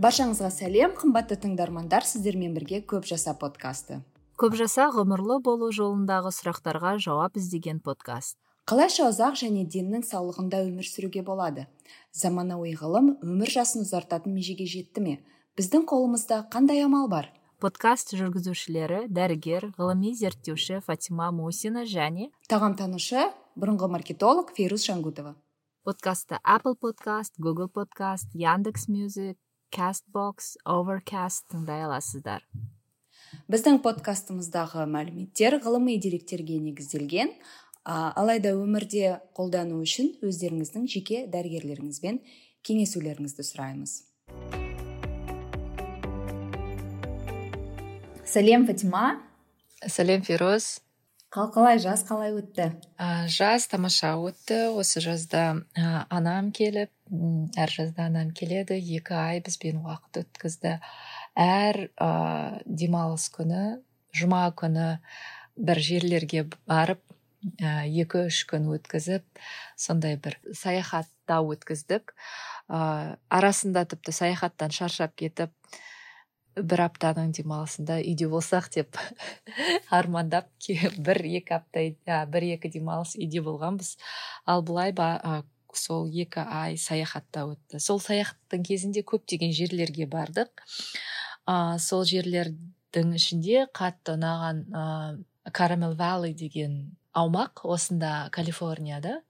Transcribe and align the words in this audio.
баршаңызға 0.00 0.48
сәлем 0.48 0.94
қымбатты 0.96 1.36
тыңдармандар 1.42 2.06
сіздермен 2.08 2.54
бірге 2.56 2.78
көп 2.88 3.04
жаса 3.04 3.34
подкасты. 3.36 3.98
Көп 4.40 4.54
жаса 4.56 4.86
ғұмырлы 4.94 5.42
болу 5.44 5.68
жолындағы 5.76 6.32
сұрақтарға 6.32 6.94
жауап 7.04 7.36
іздеген 7.36 7.82
подкаст. 7.84 8.38
Қалайша 8.70 9.10
ұзақ 9.10 9.36
және 9.42 9.66
деннің 9.68 10.06
саулығында 10.08 10.62
өмір 10.70 10.88
сүруге 10.88 11.20
болады? 11.26 11.66
Заманауи 12.16 12.72
ғылым 12.80 13.18
өмір 13.20 13.52
жасын 13.52 13.84
ұзартатын 13.84 14.32
межеге 14.32 14.64
жетті 14.64 15.04
ме? 15.04 15.18
Біздің 15.60 15.84
қолымызда 15.90 16.46
қандай 16.54 16.80
амал 16.86 17.10
бар? 17.12 17.28
Подкаст 17.60 18.14
жүргізушілері 18.16 19.04
дәрігер 19.12 19.68
ғылыми 19.76 20.14
зерттеуші 20.16 20.80
фатима 20.86 21.28
мусина 21.34 21.84
және 21.84 22.30
тағамтанушы 22.48 23.26
бұрынғы 23.60 23.90
маркетолог 23.92 24.54
фейрус 24.56 24.86
жангутова 24.88 25.34
подкастты 25.84 26.40
apple 26.40 26.78
подкаст 26.80 27.36
google 27.36 27.68
подкаст 27.68 28.32
яндекс 28.32 28.88
мюзик 28.88 29.36
castbox 29.70 30.56
overcast 30.66 31.50
тыңдай 31.52 31.84
аласыздар. 31.86 32.44
Біздің 33.50 33.80
подкастымыздағы 33.84 34.86
мәліметтер 34.90 35.60
ғылыми 35.62 35.98
деректерге 36.02 36.58
негізделген. 36.64 37.34
А, 37.84 38.10
алайда 38.18 38.54
өмірде 38.58 39.20
қолдану 39.36 39.80
үшін 39.84 40.16
өздеріңіздің 40.26 40.88
жеке 40.90 41.22
дәрігерлеріңізбен 41.30 42.24
кеңесулеріңізді 42.66 43.46
сұраймыз. 43.52 44.00
Сәлем 48.30 48.62
фатима. 48.68 49.18
Сәлем 49.90 50.22
фироз 50.22 50.78
қалай? 51.34 51.78
Жаз 51.82 52.02
қалай 52.06 52.30
өтті? 52.34 52.68
Ә, 52.98 53.26
жаз 53.30 53.66
тамаша 53.70 54.12
өтті. 54.18 54.70
Осы 54.78 55.02
жазда 55.02 55.62
ә, 55.78 56.04
анам 56.10 56.50
келіп 56.54 56.90
әр 57.58 57.70
жазда 57.74 58.06
анам 58.06 58.30
келеді. 58.34 58.78
Екі 58.78 59.14
ай 59.18 59.42
бізбен 59.42 59.82
уақыт 59.82 60.22
өткізді. 60.22 60.76
Әр 61.34 61.88
ә, 61.98 62.10
демалыс 62.66 63.28
күні 63.34 63.80
жұма 64.14 64.44
күні 64.58 64.88
бір 65.58 65.82
жерлерге 65.82 66.46
барып 66.70 67.02
ә, 67.58 67.86
екі 67.86 68.26
үш 68.26 68.44
күн 68.50 68.70
өткізіп 68.76 69.26
сондай 69.74 70.18
бір 70.22 70.38
саяхатта 70.54 71.42
өткіздік. 71.42 72.14
Ә, 72.70 73.18
арасында 73.26 73.86
тіпті 73.90 74.14
саяхаттан 74.14 74.74
шаршап 74.74 75.14
кетіп 75.18 75.54
бір 76.62 76.84
аптаның 76.86 77.32
демалысында 77.36 78.00
үйде 78.02 78.28
болсақ 78.30 78.68
деп 78.74 78.98
армандап 80.00 80.50
бір 80.98 81.22
екі 81.24 81.56
апта 81.56 82.20
бір 82.32 82.46
екі 82.56 82.70
демалыс 82.76 83.16
үйде 83.18 83.42
болғанбыз. 83.46 83.96
Ал 84.46 84.62
былай 84.66 84.92
ба 84.96 85.10
сол 85.76 86.08
екі 86.10 86.42
ай 86.42 86.76
саяхатта 86.78 87.44
өтті. 87.48 87.80
Сол 87.80 88.00
саяхаттың 88.02 88.64
кезінде 88.66 89.02
көптеген 89.06 89.52
жерлерге 89.54 90.06
бардық. 90.10 90.50
Ә, 91.46 91.78
сол 91.78 92.04
жерлердің 92.08 93.14
ішінде 93.16 93.66
қатты 93.74 94.16
ұнаған 94.16 94.64
ә, 94.70 94.84
карамел 95.52 95.94
валли 95.98 96.32
деген 96.34 96.96
аумақ 97.14 97.64
осында 97.64 98.28
калифорнияда. 98.34 99.20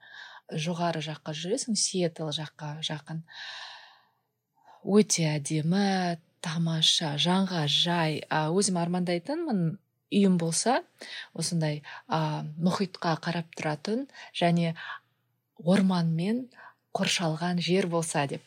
Жоғары 0.51 1.03
жаққа 1.05 1.35
жүресің 1.37 1.77
сиэтл 1.79 2.33
жаққа 2.35 2.81
жақын. 2.87 3.23
Өте 4.81 5.29
әдемі 5.37 6.19
тамаша 6.45 7.15
жанға 7.21 7.67
жай 7.69 8.21
өзім 8.31 8.81
армандайтынмын 8.81 9.63
үйім 10.11 10.37
болса 10.41 10.81
осындай 11.39 11.81
ә, 12.09 12.43
мұхитқа 12.59 13.15
қарап 13.23 13.51
тұратын 13.57 14.07
және 14.37 14.75
орманмен 15.63 16.49
қоршалған 16.97 17.61
жер 17.63 17.87
болса 17.91 18.27
деп. 18.31 18.43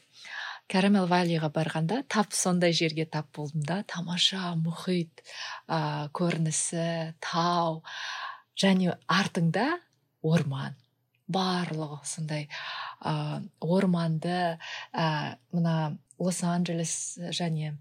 Кәрамел 0.71 1.07
валиға 1.11 1.49
барғанда 1.53 2.01
тап 2.11 2.33
сондай 2.35 2.73
жерге 2.75 3.05
тап 3.05 3.29
болдым 3.35 3.63
да 3.67 3.81
тамаша 3.87 4.53
мұхит 4.59 5.23
ә, 5.67 6.09
көрінісі 6.15 7.13
тау 7.23 7.81
және 8.59 8.97
артыңда 9.07 9.67
орман. 10.23 10.75
Барлығы 11.31 12.01
сондай 12.07 12.47
ә, 12.99 13.43
орманды 13.61 14.57
ә, 14.91 15.37
мына 15.51 15.97
лос 16.19 16.43
анджелес 16.47 17.19
және 17.35 17.75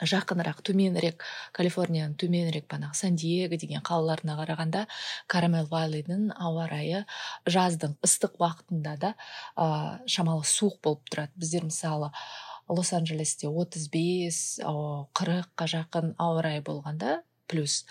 жақынырақ 0.00 0.62
төменірек 0.64 1.24
калифорнияның 1.56 2.16
төменірек 2.20 2.66
банағы 2.70 2.96
сан 2.96 3.16
диего 3.20 3.58
деген 3.60 3.84
қалаларына 3.86 4.36
қарағанда 4.40 4.86
карамел 5.30 5.68
валлидің 5.70 6.30
ауа 6.36 6.68
райы 6.70 7.04
жаздың 7.46 7.96
ыстық 8.06 8.40
уақытында 8.40 8.96
да 9.00 9.14
ә, 9.56 10.00
шамалы 10.06 10.46
суық 10.48 10.80
болып 10.82 11.08
тұрады. 11.10 11.32
Біздер 11.36 11.66
мысалы 11.68 12.10
лос 12.68 12.92
анджелесте 12.96 13.48
отыз 13.48 13.88
бес 13.92 14.60
қырыққа 14.62 15.68
жақын 15.74 16.14
ауа 16.18 16.42
райы 16.46 16.62
болғанда 16.64 17.20
плюс. 17.50 17.84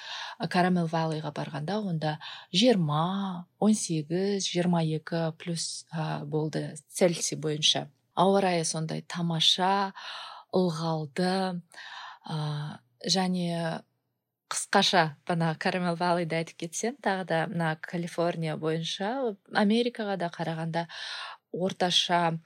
Карамел 0.50 0.88
валлиға 0.88 1.34
барғанда 1.36 1.80
онда 1.84 2.18
жиырма 2.56 3.46
он 3.60 3.76
сегіз 3.76 4.48
жиырма 4.48 4.82
екі 4.88 5.30
плюс 5.38 5.86
ә, 5.92 6.24
болды 6.24 6.78
цельсий 6.88 7.38
бойынша. 7.38 7.90
Ауа 8.16 8.42
райы 8.42 8.64
сондай 8.66 9.02
тамаша 9.02 9.94
ылғалды 10.56 11.34
ә, 12.26 12.38
және 13.06 13.82
қысқаша 14.50 15.04
мына 15.30 15.54
карамел 15.62 15.98
валлиді 16.00 16.40
айтып 16.42 16.64
кетсем 16.66 16.96
тағы 17.06 17.26
да 17.30 17.42
мына 17.52 17.76
калифорния 17.86 18.58
бойынша 18.58 19.36
америкаға 19.54 20.18
да 20.18 20.32
қарағанда 20.34 20.88
орташа 21.54 22.40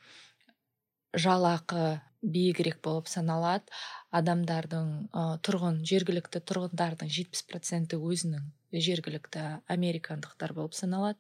жалақы 1.14 2.02
биігірек 2.24 2.80
болып 2.84 3.10
саналады. 3.12 3.68
Адамдардың 4.16 4.90
ә, 5.12 5.24
тұрғын 5.44 5.82
жергілікті 5.88 6.42
тұрғындардың 6.48 7.12
жетпіс 7.12 7.44
проценті 7.50 8.00
өзінің 8.00 8.46
жергілікті 8.72 9.46
американдықтар 9.76 10.54
болып 10.56 10.78
саналады. 10.78 11.20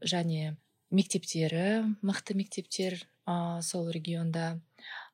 Және 0.00 0.56
мектептері 0.94 1.96
мықты 2.06 2.36
мектептер 2.38 3.00
ә, 3.26 3.60
сол 3.62 3.90
регионда 3.90 4.60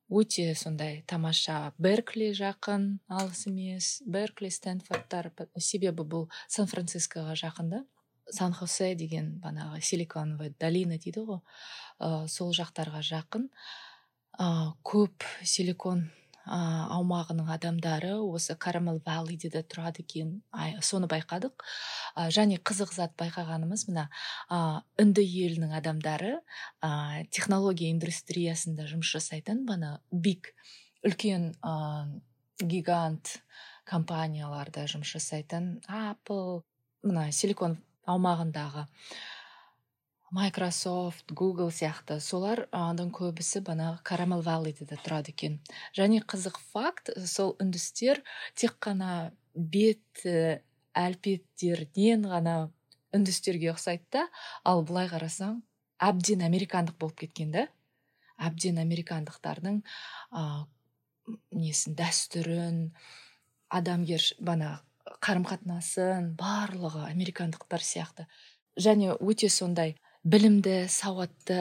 өте 0.08 0.54
сондай 0.54 1.02
тамаша 1.06 1.72
беркли 1.78 2.30
жақын 2.36 2.98
алыс 3.08 3.46
емес. 3.46 4.02
Беркли 4.06 4.50
стэнфордтар 4.50 5.32
себебі 5.58 6.04
бұл 6.04 6.28
сан 6.48 6.70
францискоға 6.70 7.36
жақын 7.38 7.70
да. 7.70 7.82
Сан 8.30 8.54
хосе 8.54 8.94
деген 8.94 9.36
банағы 9.42 9.80
силиконовая 9.82 10.54
долина 10.60 10.98
дейді 10.98 11.26
ғой. 11.26 11.42
Ә, 11.98 12.26
сол 12.28 12.54
жақтарға 12.54 13.02
жақын. 13.06 13.50
Ә, 14.38 14.72
көп 14.82 15.26
силикон 15.44 16.08
аумағының 16.46 17.48
адамдары 17.56 18.14
осы 18.22 18.56
карамел 18.58 19.00
валлиде 19.06 19.50
де 19.50 19.62
тұрады 19.62 20.04
екен. 20.04 20.42
Соны 20.80 21.08
байқадық. 21.10 21.64
Ә, 22.16 22.28
және 22.30 22.58
қызық 22.58 22.94
зат 22.94 23.16
байқағанымыз 23.20 23.86
мына 23.90 24.06
ә, 24.48 24.82
үнді 25.02 25.24
елінің 25.26 25.74
адамдары 25.78 26.36
ә, 26.82 27.26
технология 27.30 27.90
индустриясында 27.90 28.86
жұмыс 28.90 29.10
жасайтын 29.18 29.64
бана 29.66 30.00
биг 30.10 30.52
үлкен 31.06 31.52
ә, 31.60 31.74
гигант 32.62 33.40
компанияларда 33.86 34.86
жұмыс 34.90 35.12
жасайтын 35.18 35.76
apple 35.86 36.62
мына 37.06 37.28
силикон 37.32 37.76
аумағындағы 38.06 38.86
майкрософт 40.34 41.30
гугл 41.30 41.70
сияқты. 41.70 42.18
Солардың 42.20 43.10
көбісі 43.14 43.62
банағы 43.66 44.00
карамел 44.06 44.42
валлиде 44.42 44.86
тұрады 44.88 45.32
екен. 45.32 45.60
Және 45.94 46.22
қызық 46.26 46.58
факт 46.72 47.10
сол 47.26 47.54
үндістер 47.62 48.22
тек 48.54 48.76
қана 48.82 49.32
бет 49.54 50.24
әлпеттерінен 50.96 52.26
ғана 52.26 52.56
үндістерге 53.14 53.72
ұқсайды 53.74 54.06
да. 54.12 54.26
Ал 54.64 54.82
былай 54.86 55.08
қарасаң 55.10 55.60
әбден 56.02 56.42
американдық 56.46 56.98
болып 56.98 57.22
кеткен 57.24 57.52
да. 57.54 57.68
Әбден 58.36 58.80
американдықтардың 58.82 59.78
ә, 60.32 60.66
несін 61.56 61.94
дәстүрін 61.96 62.82
адамгер 63.72 64.26
бана 64.40 64.80
қарым 65.24 65.46
қатынасын 65.48 66.34
барлығы 66.36 67.06
американдықтар 67.08 67.80
сияқты. 67.80 68.26
Және 68.76 69.14
өте 69.16 69.48
сондай 69.48 69.96
білімді 70.26 70.86
сауатты 70.90 71.58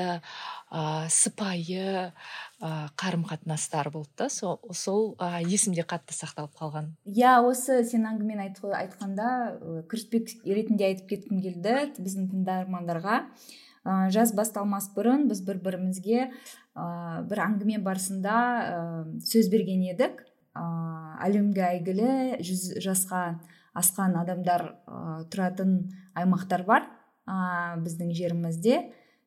ә, 0.73 1.05
сыпайы 1.13 2.09
ә, 2.09 2.69
қарым 2.97 3.25
қатынастар 3.29 3.91
болды 3.93 4.09
да 4.17 4.29
сол, 4.33 4.57
сол 4.73 5.13
ә, 5.21 5.43
есімде 5.45 5.85
қатты 5.85 6.15
сақталып 6.17 6.55
қалған. 6.57 6.89
Иә 7.05 7.37
осы 7.45 7.83
сен 7.85 8.07
әңгімені 8.09 8.49
айтқанда 8.49 9.29
кіріспе 9.91 10.23
ретінде 10.49 10.89
айтып 10.89 11.13
кеткім 11.13 11.43
келді 11.45 11.77
біздің 11.99 12.31
тыңдармандарға. 12.33 13.21
Ә, 13.85 14.09
жаз 14.09 14.33
басталмас 14.33 14.89
бұрын 14.95 15.27
біз 15.29 15.43
бір 15.45 15.61
бірімізге 15.61 16.23
ә, 16.25 17.21
бір 17.29 17.43
әңгіме 17.45 17.83
барысында 17.85 18.37
ә, 18.65 18.79
сөз 19.21 19.51
берген 19.53 19.85
едік. 19.91 20.25
Ә, 20.57 20.65
әлемге 21.27 21.67
әйгілі 21.69 22.41
жүз 22.41 22.79
жасқа 22.81 23.25
асқан 23.77 24.17
адамдар 24.17 24.71
ә, 24.87 25.23
тұратын 25.29 25.77
аймақтар 26.17 26.65
бар. 26.65 26.89
Ә, 27.25 27.75
біздің 27.81 28.13
жерімізде 28.15 28.79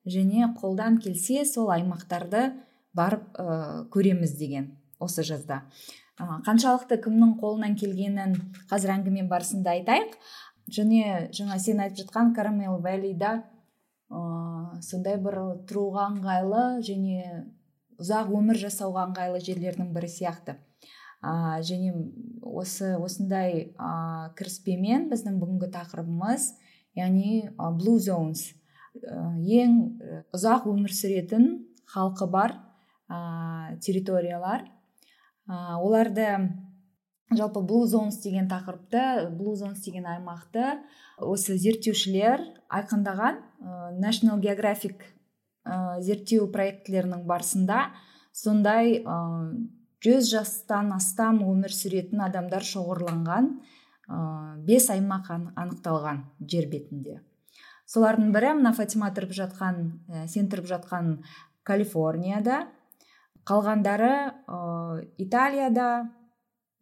және 0.08 0.48
қолдан 0.58 0.98
келсе 1.02 1.44
сол 1.44 1.72
аймақтарды 1.74 2.52
барып 2.96 3.26
ә, 3.38 3.84
көреміз 3.92 4.36
деген 4.38 4.72
осы 4.98 5.24
жазда. 5.26 5.64
Ә, 6.18 6.40
қаншалықты 6.46 7.00
кімнің 7.04 7.36
қолынан 7.42 7.76
келгенін 7.78 8.36
қазір 8.70 8.96
әңгіме 8.96 9.26
барысында 9.30 9.76
айтайық. 9.76 10.16
Және 10.68 11.28
жаңа 11.32 11.58
сен 11.62 11.80
айтып 11.80 12.04
жатқан 12.04 12.34
карамел 12.36 12.80
валлида 12.84 13.42
ә, 14.10 14.80
сондай 14.84 15.18
бір 15.22 15.38
тұруға 15.68 16.08
ыңғайлы 16.14 16.64
және 16.84 17.44
ұзақ 17.98 18.32
өмір 18.38 18.58
жасауға 18.62 19.08
ыңғайлы 19.10 19.42
жерлердің 19.44 19.92
бірі 19.94 20.10
сияқты. 20.12 20.58
Ә, 21.18 21.58
және 21.66 21.94
осы 22.42 22.94
осындай 22.98 23.72
ә, 23.74 24.30
кіріспемен 24.38 25.08
біздің 25.10 25.40
бүгінгі 25.40 25.70
тақырыбымыз 25.74 26.52
яғни 26.98 27.48
blue 27.78 27.98
zones. 28.02 28.52
Ең 28.98 29.74
ұзақ 30.34 30.66
өмір 30.70 30.94
сүретін 30.94 31.50
халқы 31.88 32.28
бар 32.30 32.56
ә, 33.08 33.76
территориялар. 33.84 34.66
Ә, 35.48 35.76
оларды 35.80 36.26
жалпы 37.30 37.62
blue 37.62 37.86
zones 37.88 38.20
деген 38.22 38.48
тақырыпты 38.48 39.30
blue 39.36 39.56
zones 39.56 39.84
деген 39.84 40.08
аймақты 40.08 40.78
осы 41.18 41.56
зерттеушілер 41.60 42.44
айқындаған 42.68 43.38
ә, 43.38 43.90
national 44.00 44.42
geographic 44.44 45.06
ә, 45.64 46.00
зерттеу 46.04 46.50
проектілерінің 46.52 47.24
барысында 47.28 47.88
сондай 48.32 49.00
жүз 50.04 50.28
жастан 50.30 50.92
астам 50.94 51.40
өмір 51.42 51.72
сүретін 51.74 52.20
адамдар 52.28 52.62
шоғырланған. 52.62 53.56
Бес 54.08 54.88
аймақ 54.90 55.30
анықталған 55.32 56.22
жер 56.40 56.68
бетінде. 56.72 57.20
Солардың 57.88 58.32
бірі 58.32 58.54
мына 58.58 58.72
фатима 58.76 59.10
тұрып 59.16 59.32
жатқан 59.36 59.78
ә, 60.08 60.26
сен 60.28 60.48
тұрып 60.52 60.66
жатқан 60.68 61.22
калифорнияда. 61.64 62.66
Қалғандары 63.48 64.12
ә, 64.44 65.04
италияда 65.16 66.08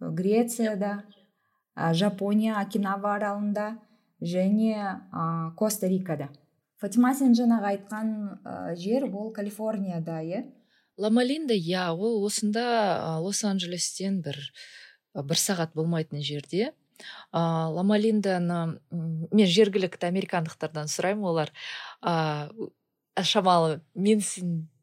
грецияда 0.00 1.05
ә, 1.76 1.93
жапония 1.94 2.58
окинава 2.61 3.14
аралында 3.14 3.76
және 4.20 4.75
ә, 4.76 5.55
коста 5.55 5.87
рикада 5.87 6.31
фатима 6.81 7.12
сен 7.17 7.34
жаңағы 7.37 7.70
айтқан 7.73 8.08
ә, 8.44 8.75
жер 8.78 9.08
ол 9.08 9.31
калифорнияда 9.32 10.20
иә? 10.23 10.43
Ламалинда 11.00 11.56
иә 11.56 11.88
ол 11.93 12.25
осында 12.26 13.19
лос 13.20 13.43
анджелестен 13.44 14.20
бір 14.25 14.38
бір 15.17 15.40
сағат 15.40 15.73
болмайтын 15.75 16.23
жерде. 16.25 16.73
Ә, 17.32 17.40
ламалинданы 17.76 18.60
мен 18.90 19.50
жергілікті 19.50 20.08
американдықтардан 20.10 20.90
сұраймын 20.93 21.31
олар 21.32 21.52
ә, 22.02 22.48
шамалы 23.22 23.81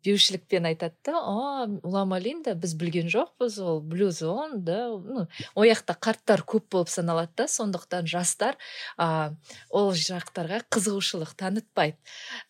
менсінбеушілікпен 0.04 0.66
айтады 0.68 0.96
да 1.06 1.14
а 1.16 1.68
ламалинда 1.84 2.56
біз 2.56 2.74
білген 2.76 3.08
жоқпыз 3.08 3.60
ол 3.64 3.82
блюзон 3.82 4.64
да 4.64 4.90
ну 4.90 5.28
ол 5.56 5.64
жақта 5.64 5.96
қарттар 5.96 6.44
көп 6.44 6.68
болып 6.72 6.90
саналады 6.90 7.32
да 7.38 7.48
сондықтан 7.48 8.08
жастар 8.08 8.58
ә, 9.00 9.34
ол 9.70 9.94
жақтарға 9.94 10.64
қызығушылық 10.70 11.36
танытпайды. 11.36 11.98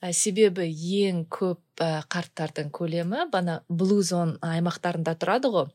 Ә, 0.01 0.11
себебі 0.13 0.65
ең 0.65 1.25
көп 1.29 1.59
қарттардың 1.77 2.69
көлемі 2.71 3.29
бана 3.31 3.63
блузон 3.69 4.37
аймақтарында 4.41 5.15
тұрады 5.17 5.49
ғой. 5.49 5.69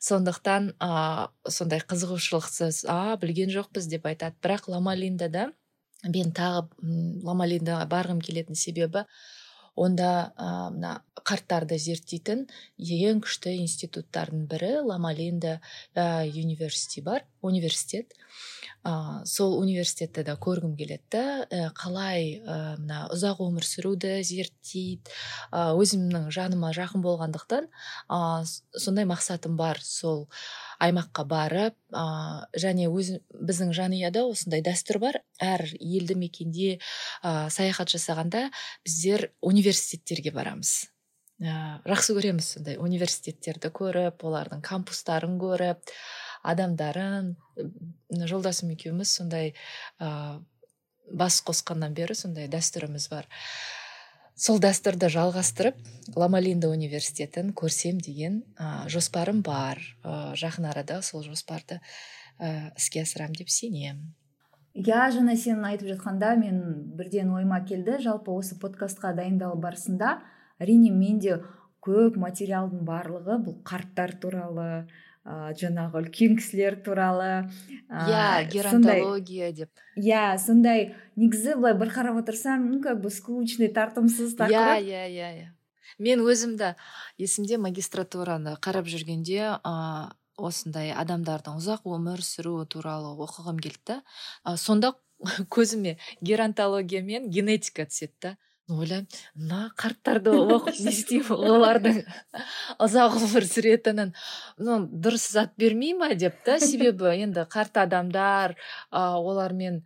Сондықтан 0.00 0.74
ә, 0.80 1.28
сондай 1.48 1.80
қызығушылықсыз 1.80 2.86
а 2.88 3.16
білген 3.16 3.50
жоқпыз 3.50 3.88
деп 3.88 4.06
айтады. 4.06 4.36
Бірақ 4.42 4.68
ламалиндада 4.68 5.52
мен 6.04 6.32
тағы 6.32 6.68
ламалиндаға 7.24 7.88
барғым 7.88 8.20
келетін 8.20 8.56
себебі 8.56 9.06
онда 9.76 10.32
мына 10.74 11.00
қарттарды 11.26 11.78
зерттейтін 11.82 12.44
ең 12.78 13.22
күшті 13.24 13.56
институттардың 13.62 14.46
бірі 14.50 14.72
ламалинда 14.90 15.58
университи 15.96 17.02
бар 17.06 17.24
университет. 17.46 18.12
Ә, 18.86 19.22
сол 19.26 19.56
университетті 19.58 20.22
да 20.26 20.36
көргім 20.38 20.76
келеді 20.78 21.22
ә, 21.50 21.70
қалай 21.74 22.36
мына 22.78 23.06
ұзақ 23.14 23.40
өмір 23.46 23.66
сүруді 23.66 24.20
зерттейді. 24.26 25.10
Ә, 25.50 25.74
өзімнің 25.74 26.28
жаныма 26.34 26.70
жақын 26.76 27.02
болғандықтан 27.02 27.66
ә, 27.66 28.20
сондай 28.78 29.06
мақсатым 29.08 29.56
бар 29.58 29.80
сол 29.82 30.26
аймаққа 30.82 31.24
барып 31.26 31.74
ә, 31.90 32.46
және 32.54 32.86
өз 32.90 33.16
біздің 33.34 33.72
жанұяда 33.74 34.26
осындай 34.28 34.62
дәстүр 34.66 35.00
бар. 35.02 35.20
Әр 35.42 35.66
елді 35.80 36.18
мекенде 36.18 36.76
ә, 37.22 37.48
саяхат 37.50 37.90
жасағанда 37.94 38.48
біздер 38.86 39.30
университеттерге 39.66 40.30
барамыз. 40.30 40.86
Ә, 41.42 41.82
жақсы 41.84 42.14
көреміз 42.16 42.52
сондай 42.54 42.78
университеттерді 42.80 43.68
көріп 43.74 44.22
олардың 44.24 44.62
кампустарын 44.64 45.34
көріп 45.40 45.90
адамдарын 46.46 47.34
жолдасым 48.30 48.70
екеуміз 48.72 49.10
сондай 49.18 49.52
ә, 49.98 50.38
бас 51.10 51.42
қосқаннан 51.44 51.96
бері 51.98 52.14
сондай 52.14 52.48
дәстүріміз 52.48 53.08
бар. 53.10 53.28
Сол 54.36 54.60
дәстүрді 54.60 55.10
жалғастырып 55.12 55.80
ламалинда 56.16 56.70
университетін 56.70 57.50
көрсем 57.56 57.98
деген 58.00 58.44
ә, 58.56 58.86
жоспарым 58.88 59.42
бар. 59.42 59.82
Ә, 60.04 60.36
жақын 60.38 60.70
арада 60.70 61.02
сол 61.02 61.26
жоспарды 61.26 61.82
ә, 62.38 62.70
іске 62.78 63.02
асырамын 63.02 63.36
деп 63.42 63.50
сенемін 63.50 64.14
иә 64.76 65.08
жаңа 65.14 65.36
сен 65.40 65.64
айтып 65.64 65.88
жатқанда 65.94 66.36
мен 66.36 66.60
бірден 66.96 67.32
ойыма 67.32 67.62
келді. 67.64 67.96
Жалпы 68.02 68.34
осы 68.36 68.58
подкастқа 68.60 69.14
дайындалу 69.16 69.58
барысында 69.60 70.20
әрине 70.60 70.92
менде 70.92 71.40
көп 71.84 72.18
материалдың 72.20 72.84
барлығы 72.86 73.40
бұл 73.46 73.58
қарттар 73.66 74.14
туралы 74.20 74.86
ә, 75.26 75.52
жаңағы 75.58 76.02
үлкен 76.02 76.36
кісілер 76.38 76.78
туралы 76.84 77.48
иә 77.88 78.46
геронтология 78.52 79.52
деп. 79.52 79.70
Иә 79.96 80.36
сондай 80.38 80.92
негізі 81.16 81.56
былай 81.58 81.76
бір 81.78 81.92
қарап 81.94 82.20
отырсаң 82.22 82.68
ну 82.70 82.80
как 82.82 83.00
бы 83.02 83.10
скучный 83.10 83.72
тартымсыз 83.72 84.36
тақырып 84.38 84.82
иә 84.82 84.82
иә 84.82 85.06
иә 85.10 85.30
иә. 85.40 85.48
Мен 85.98 86.20
өзімді 86.20 86.74
есімде 87.16 87.56
магистратураны 87.56 88.56
қарап 88.60 88.90
жүргенде 88.90 89.56
ә, 89.56 90.12
осындай 90.36 90.92
адамдардың 90.92 91.60
ұзақ 91.60 91.86
өмір 91.96 92.22
сүруі 92.24 92.66
туралы 92.70 93.14
оқығым 93.26 93.60
келді. 93.62 94.00
Да 94.44 94.56
сонда 94.56 94.94
көзіме 95.54 95.96
геронтология 96.20 97.02
мен 97.02 97.30
генетика 97.30 97.86
түседі 97.88 98.14
да. 98.22 98.36
Ойлаймын 98.66 99.06
мына 99.38 99.58
қарттарды 99.78 100.32
оқып 100.34 100.80
не 100.82 100.90
істеймін 100.90 101.52
олардың 101.54 102.00
ұзақ 102.82 103.14
өмір 103.20 103.46
сүретінін. 103.46 104.10
Ну 104.58 104.80
дұрыс 104.90 105.28
зат 105.36 105.52
бермей 105.60 105.94
ма 105.94 106.10
деп 106.18 106.40
та 106.44 106.58
себебі 106.58 107.12
енді 107.22 107.46
қарт 107.46 107.78
адамдар 107.84 108.56
ә, 108.90 109.14
олармен 109.14 109.84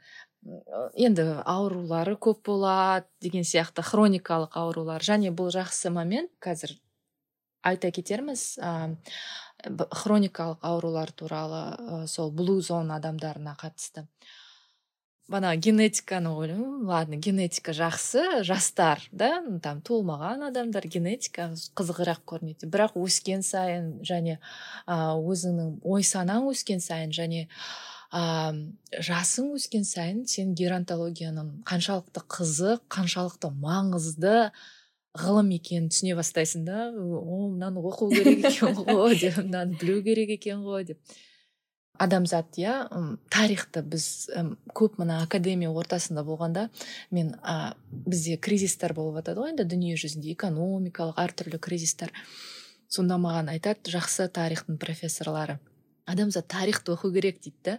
енді 0.96 1.26
аурулары 1.44 2.16
көп 2.16 2.40
болады 2.48 3.04
деген 3.20 3.44
сияқты 3.44 3.84
хроникалық 3.84 4.56
аурулар. 4.56 5.04
Және 5.04 5.28
бұл 5.28 5.52
жақсы 5.52 5.92
момент 5.92 6.32
қазір 6.40 6.72
айта 7.60 7.92
кетерміз 7.92 8.56
ә, 8.64 8.96
хроникалық 9.90 10.62
аурулар 10.62 11.12
туралы 11.12 11.62
ә, 11.76 12.06
сол 12.06 12.30
блу 12.32 12.60
зон 12.60 12.92
адамдарына 12.92 13.56
қатысты. 13.60 14.06
Бана 15.30 15.54
генетиканы 15.54 16.32
ойлаймын. 16.34 16.86
Ладно 16.88 17.16
генетика 17.16 17.70
жақсы 17.70 18.42
жастар 18.42 18.98
да? 19.12 19.38
Там 19.62 19.78
туылмаған 19.80 20.48
адамдар 20.48 20.88
генетика 20.90 21.52
қызығырақ 21.78 22.24
көрінеді. 22.26 22.66
Бірақ 22.66 22.96
өскен 22.98 23.44
сайын 23.46 24.00
және 24.02 24.40
өзіңнің 24.88 25.78
ой 25.86 26.02
санаң 26.02 26.50
өскен 26.50 26.82
сайын 26.82 27.14
және 27.14 27.46
ә, 28.10 28.50
жасың 28.98 29.54
өскен 29.54 29.86
сайын 29.86 30.24
сен 30.26 30.50
геронтологияның 30.58 31.60
қаншалықты 31.68 32.26
қызық 32.26 32.82
қаншалықты 32.90 33.52
маңызды 33.54 34.50
ғылым 35.18 35.50
екенін 35.56 35.88
түсіне 35.90 36.14
бастайсың 36.18 36.64
да? 36.68 36.90
О 36.94 37.48
мынаны 37.50 37.82
оқу 37.82 38.10
керек 38.12 38.44
екен 38.46 38.76
ғой 38.78 39.16
деп 39.18 39.40
мынаны 39.42 39.76
білу 39.80 40.02
керек 40.06 40.30
екен 40.36 40.62
ғой 40.62 40.86
деп. 40.92 41.00
Адамзат 42.00 42.56
иә 42.56 42.74
тарихты 43.28 43.82
біз 43.82 44.30
көп 44.72 45.00
мына 45.02 45.18
академия 45.24 45.68
ортасында 45.68 46.22
болғанда 46.24 46.68
мен 47.10 47.34
ә, 47.42 47.74
бізде 47.90 48.38
кризистер 48.38 48.94
болып 48.94 49.18
жатады 49.20 49.42
ғой 49.42 49.52
енді 49.52 49.66
дүние 49.68 49.98
жүзінде 50.00 50.32
экономикалық 50.32 51.18
әртүрлі 51.20 51.58
кризистер. 51.58 52.14
Сонда 52.88 53.18
маған 53.20 53.50
айтады 53.52 53.92
жақсы 53.92 54.30
тарихтың 54.32 54.78
профессорлары. 54.78 55.58
Адамзат 56.06 56.48
тарихты 56.48 56.94
оқу 56.94 57.12
керек 57.12 57.42
дейді 57.42 57.58
да? 57.64 57.78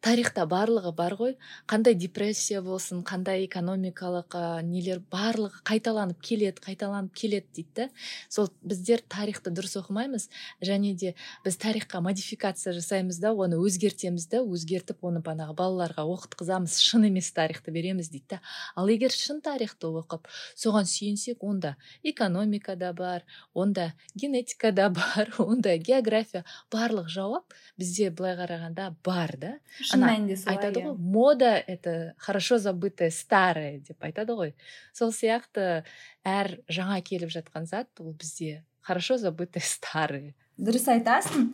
Тарихта 0.00 0.46
барлығы 0.48 0.92
бар 0.96 1.14
ғой. 1.18 1.34
Қандай 1.68 1.94
депрессия 1.94 2.62
болсын 2.64 3.02
қандай 3.04 3.44
экономикалық 3.44 4.32
ә, 4.32 4.62
нелер 4.64 5.02
барлығы 5.12 5.60
қайталанып 5.68 6.20
келеді 6.24 6.62
қайталанып 6.64 7.12
келеді 7.14 7.46
дейді 7.54 7.74
да. 7.76 7.86
Сол 8.32 8.48
біздер 8.64 9.02
тарихты 9.04 9.52
дұрыс 9.52 9.76
оқымаймыз 9.82 10.28
және 10.64 10.94
де 10.96 11.14
біз 11.44 11.58
тарихқа 11.60 12.00
модификация 12.00 12.72
жасаймыз 12.72 13.20
да 13.20 13.34
оны 13.34 13.60
өзгертеміз 13.60 14.28
да 14.32 14.40
өзгертіп 14.40 15.04
оны 15.04 15.20
банағы 15.20 15.56
балаларға 15.58 16.06
оқытқызамыз. 16.08 16.78
Шын 16.80 17.10
емес 17.10 17.30
тарихты 17.36 17.70
береміз 17.70 18.08
дейді 18.08 18.36
да. 18.36 18.40
Ал 18.76 18.88
егер 18.88 19.12
шын 19.12 19.42
тарихты 19.44 19.92
оқып 19.92 20.32
соған 20.56 20.88
сүйенсек 20.88 21.44
онда 21.44 21.76
экономика 22.02 22.76
да 22.76 22.94
бар 22.94 23.24
онда 23.52 23.92
генетика 24.14 24.72
да 24.72 24.88
бар 24.96 25.28
онда 25.38 25.76
география 25.76 26.44
барлық 26.72 27.12
жауап 27.12 27.52
бізде 27.76 28.10
былай 28.10 28.36
қарағанда 28.40 28.94
бар 29.04 29.36
да. 29.36 29.54
Шын 29.90 30.04
мәнінде 30.06 30.36
солай 30.38 30.56
айтады 30.56 30.82
ғой 30.84 30.96
мода 30.98 31.52
это 31.58 32.14
хорошо 32.18 32.58
забытое 32.58 33.10
старое 33.10 33.78
деп 33.80 34.02
айтады 34.06 34.36
ғой. 34.38 34.54
Сол 34.92 35.12
сияқты 35.14 35.84
әр 36.24 36.56
жаңа 36.70 37.00
келіп 37.02 37.32
жатқан 37.34 37.66
зат 37.66 37.88
ол 38.00 38.12
бізде 38.12 38.64
хорошо 38.80 39.18
забытое 39.18 39.62
старое. 39.74 40.34
Дұрыс 40.60 40.88
айтасың. 40.92 41.50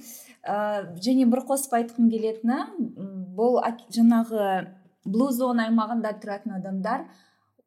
Ә, 0.47 0.57
және 1.03 1.27
бір 1.31 1.45
қосып 1.47 1.75
айтқым 1.79 2.11
келетіні 2.11 2.59
бұл 3.37 3.61
жаңағы 3.95 4.67
блу 5.07 5.31
зона 5.35 5.69
аймағында 5.69 6.13
тұратын 6.23 6.59
адамдар 6.59 7.07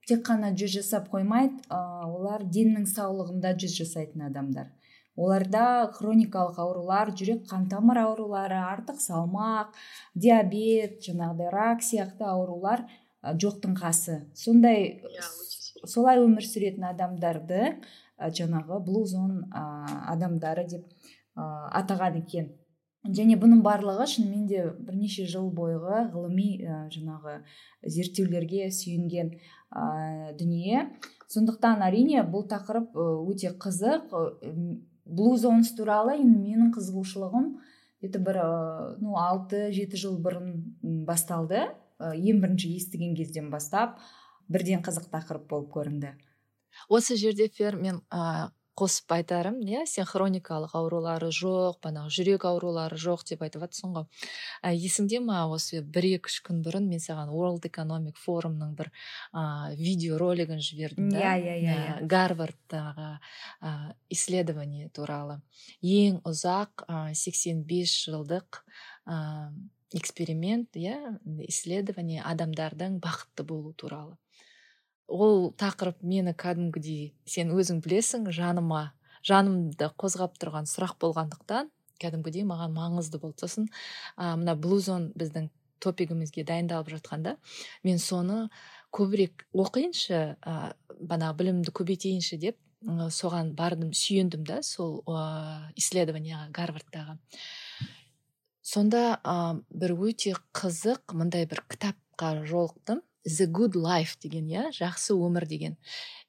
тек 0.10 0.24
қана 0.28 0.52
жүз 0.58 0.80
жасап 0.80 1.10
қоймайды 1.12 1.60
ә, 1.70 1.80
олар 2.08 2.44
деннің 2.44 2.88
саулығында 2.90 3.54
жүз 3.62 3.78
жасайтын 3.84 4.28
адамдар. 4.30 4.72
Оларда 5.20 5.92
хроникалық 5.98 6.60
аурулар 6.64 7.12
жүрек 7.20 7.44
қан 7.50 7.68
тамыр 7.72 8.00
аурулары 8.06 8.60
артық 8.64 9.02
салмақ 9.04 9.76
диабет 10.16 11.00
жаңағыдай 11.06 11.52
рак 11.54 11.84
сияқты 11.84 12.24
аурулар 12.30 12.86
жоқтың 13.24 13.76
қасы. 13.80 14.22
Сондай 14.34 15.02
солай 15.86 16.22
өмір 16.24 16.48
сүретін 16.48 16.88
адамдарды 16.94 17.76
жаңағы 18.20 18.80
блу 18.86 19.04
зон 19.08 19.44
адамдары 19.52 20.66
деп 20.72 20.88
атаған 21.36 22.20
екен. 22.24 22.50
Және 23.08 23.38
бұның 23.40 23.62
барлығы 23.64 24.06
шынымен 24.12 24.48
де 24.48 24.66
бірнеше 24.76 25.24
жыл 25.32 25.48
бойғы 25.56 26.10
ғылыми 26.12 26.50
ә, 26.68 26.80
жаңағы 26.92 27.38
зерттеулерге 27.88 28.68
сүйенген 28.76 29.30
ә, 29.72 30.34
дүние. 30.36 30.90
Сондықтан 31.32 31.80
әрине 31.88 32.26
бұл 32.28 32.44
тақырып 32.52 33.00
өте 33.00 33.54
қызық 33.56 34.12
блу 35.10 35.36
зонс 35.38 35.74
туралы 35.78 36.18
енді 36.20 36.40
менің 36.40 36.72
қызығушылығым 36.76 37.52
где 38.02 38.20
бір 38.24 38.40
ә, 38.40 38.48
ну 39.02 39.18
алты 39.20 39.70
жеті 39.76 40.00
жыл 40.00 40.18
бұрын 40.24 40.54
басталды. 41.08 41.68
Ә, 42.00 42.14
ең 42.16 42.40
бірінші 42.44 42.72
естіген 42.78 43.16
кезден 43.18 43.50
бастап 43.52 44.00
бірден 44.48 44.84
қызық 44.86 45.10
тақырып 45.12 45.50
болып 45.50 45.72
көрінді. 45.74 46.14
Осы 46.88 47.18
жерде 47.20 47.50
фер 47.52 47.76
мен 47.76 48.00
қосып 48.78 49.12
айтарым 49.12 49.60
иә 49.66 49.86
сен 49.90 50.06
хроникалық 50.08 50.76
аурулары 50.78 51.30
жоқ 51.36 51.80
банағы 51.84 52.12
жүрек 52.16 52.46
аурулары 52.50 52.98
жоқ 53.00 53.26
деп 53.30 53.42
айтып 53.46 53.64
жатрсың 53.66 53.96
ғой. 53.96 54.06
Ә, 54.64 54.72
есіңде 54.74 55.20
ма 55.24 55.42
осы 55.52 55.82
бір 55.82 56.08
екі 56.20 56.32
үш 56.32 56.38
күн 56.46 56.62
бұрын 56.66 56.88
мен 56.90 57.02
саған 57.04 57.32
World 57.34 57.66
Economic 57.70 58.20
Forumның 58.22 58.76
бір 58.80 58.92
ә, 59.34 59.74
видеоролигін 59.80 60.62
жібердім 60.64 61.10
да? 61.12 61.20
Иә, 61.20 61.34
иә, 61.40 61.58
иә, 61.64 61.74
Ә, 61.74 61.98
иә. 62.00 62.08
гарвардтағы 62.14 63.10
ә, 63.62 63.74
исследование 64.10 64.90
туралы. 64.90 65.42
Ең 65.82 66.22
ұзақ 66.28 66.86
ә, 66.88 67.14
85 67.14 67.98
жылдық 68.06 68.64
ә, 69.10 69.52
эксперимент 69.94 70.78
иә 70.78 71.18
исследование 71.48 72.22
адамдардың 72.22 73.00
бақытты 73.02 73.44
болу 73.44 73.74
туралы. 73.74 74.18
Ол 75.10 75.52
тақырып 75.58 76.02
мені 76.06 76.34
кәдімгідей 76.38 77.12
сен 77.26 77.52
өзің 77.56 77.82
білесің 77.86 78.30
жаныма 78.36 78.94
жанымды 79.26 79.90
қозғап 80.00 80.38
тұрған 80.40 80.70
сұрақ 80.70 80.96
болғандықтан 81.02 81.70
кәдімгідей 82.00 82.46
маған 82.48 82.76
маңызды 82.78 83.20
болды 83.20 83.44
сосын 83.44 83.68
ә, 84.16 84.36
мына 84.40 84.56
блузон 84.56 85.12
біздің 85.20 85.50
топигімізге 85.84 86.46
дайындалып 86.48 86.94
жатқанда 86.96 87.36
мен 87.84 88.00
соны 88.00 88.48
көбірек 88.96 89.46
оқиыншы 89.54 90.22
ә, 90.40 90.74
бана 91.00 91.34
білімді 91.34 91.74
көбейтейінші 91.76 92.40
деп 92.42 92.58
ы, 92.84 93.10
соған 93.12 93.54
бардым 93.58 93.94
сүйендім 93.96 94.46
да 94.48 94.62
сол 94.64 95.02
ә, 95.08 95.72
исследованияға 95.80 96.50
гарвардтағы. 96.56 97.18
Сонда 98.62 99.20
ә, 99.24 99.60
бір 99.70 99.96
өте 99.98 100.36
қызық 100.56 101.16
мындай 101.18 101.48
бір 101.50 101.64
кітапқа 101.68 102.36
жолықтым. 102.46 103.04
The 103.26 103.48
good 103.48 103.76
life 103.76 104.18
деген 104.22 104.48
иә 104.48 104.70
жақсы 104.76 105.14
өмір 105.14 105.46
деген. 105.48 105.76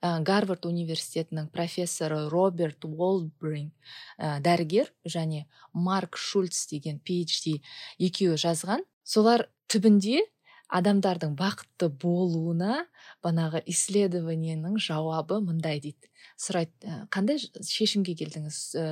Ә, 0.03 0.21
гарвард 0.23 0.67
университетінің 0.67 1.51
профессоры 1.53 2.29
роберт 2.29 2.85
уолбрин 2.85 3.71
ә, 4.19 4.41
дәрігер 4.41 4.91
және 5.05 5.47
марк 5.73 6.17
шульц 6.17 6.67
деген 6.71 7.01
PhD 7.01 7.61
екеуі 7.99 8.37
жазған. 8.41 8.85
Солар 9.05 9.49
түбінде 9.69 10.23
адамдардың 10.71 11.35
бақытты 11.39 11.91
болуына 11.91 12.87
банағы 13.25 13.63
исследованиенің 13.67 14.79
жауабы 14.79 15.41
мындай 15.43 15.81
дейді. 15.81 16.11
Сұрайды 16.41 16.73
«Ә, 16.83 17.07
қандай 17.13 17.39
шешімге 17.39 18.17
келдіңіз? 18.19 18.59
Ә, 18.75 18.85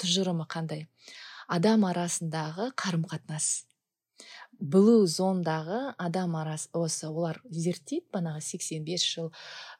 тұжырымы 0.00 0.48
қандай? 0.50 0.88
Адам 1.46 1.84
арасындағы 1.84 2.70
қарым 2.78 3.04
қатынас 3.10 3.66
блу 4.64 5.04
зондағы 5.10 5.92
адам 6.00 6.36
арасы 6.40 6.70
осы 6.72 7.10
олар 7.10 7.40
зерттейді 7.50 8.06
банағы 8.14 8.40
85 8.40 9.04
жыл 9.04 9.28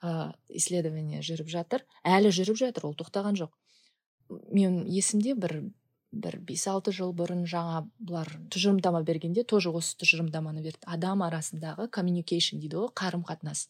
ә, 0.03 0.35
исследование 0.49 1.23
жүріп 1.25 1.49
жатыр. 1.49 1.87
Әлі 2.05 2.33
жүріп 2.35 2.59
жатыр 2.61 2.91
ол 2.91 2.99
тоқтаған 2.99 3.39
жоқ. 3.41 3.55
Мен 4.53 4.83
есімде 4.85 5.35
бір 5.35 5.63
бір 6.15 6.39
бес 6.47 6.67
алты 6.71 6.93
жыл 6.95 7.11
бұрын 7.17 7.43
жаңа 7.51 7.85
бұлар 7.99 8.29
тұжырымдама 8.53 9.03
бергенде 9.07 9.43
тоже 9.43 9.73
осы 9.75 9.97
тұжырымдаманы 9.99 10.63
берді. 10.63 10.85
Адам 10.87 11.25
арасындағы 11.27 11.89
communication 11.95 12.61
дейді 12.63 12.83
ғой 12.83 12.93
қарым 12.95 13.25
қатынас 13.27 13.67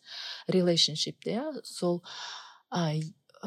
relationship 0.52 1.24
иә 1.24 1.46
сол 1.64 2.02
а, 2.68 2.92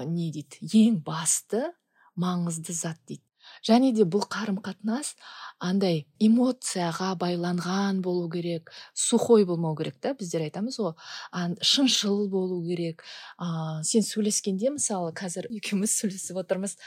не 0.05 0.31
дейді 0.31 0.71
ең 0.87 1.01
басты 1.05 1.67
маңызды 2.15 2.73
зат 2.73 3.01
дейді. 3.05 3.26
Және 3.65 3.93
де 3.95 4.03
бұл 4.03 4.25
қарым 4.27 4.59
қатынас 4.63 5.15
андай 5.59 6.05
эмоцияға 6.21 7.13
байланған 7.17 8.01
болу 8.05 8.29
керек 8.29 8.71
сухой 8.93 9.45
болмау 9.45 9.75
керек 9.75 9.97
та 10.01 10.13
біздер 10.13 10.43
айтамыз 10.45 10.77
ғой. 10.79 10.93
Шыншыл 11.61 12.27
болу 12.29 12.59
керек. 12.65 13.03
Ә, 13.41 13.81
сен 13.83 14.05
сөйлескенде 14.05 14.69
мысалы 14.75 15.13
қазір 15.17 15.47
екеуміз 15.49 15.95
сөйлесіп 15.97 16.41
отырмыз. 16.43 16.77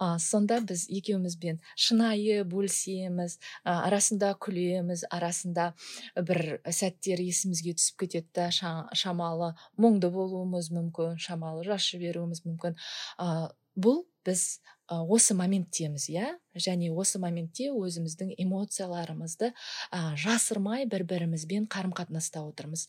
Ә, 0.00 0.18
сонда 0.20 0.60
біз 0.60 0.86
екеумізбен 0.92 1.60
шынайы 1.76 2.44
бөлісеміз 2.48 3.38
ә, 3.64 3.78
арасында 3.88 4.34
күлеміз 4.36 5.06
арасында 5.10 5.72
бір 6.16 6.60
сәттер 6.68 7.22
есімізге 7.24 7.78
түсіп 7.78 8.04
кетеді 8.04 8.50
шамалы 8.52 9.54
мұңды 9.80 10.12
болуымыз 10.12 10.68
мүмкін 10.74 11.16
шамалы 11.22 11.64
жас 11.64 11.88
жіберуіміз 11.88 12.44
мүмкін. 12.44 12.76
Ә, 13.16 13.48
бұл 13.78 14.02
біз 14.26 14.58
осы 14.88 15.34
моменттеміз 15.36 16.08
иә? 16.08 16.32
Және 16.56 16.88
осы 16.96 17.20
моментте 17.20 17.68
өзіміздің 17.76 18.32
эмоцияларымызды 18.40 19.50
ә, 19.52 20.16
жасырмай 20.16 20.86
бір 20.88 21.04
бірімізбен 21.08 21.68
қарым 21.68 21.92
қатынаста 21.96 22.42
отырмыз. 22.46 22.88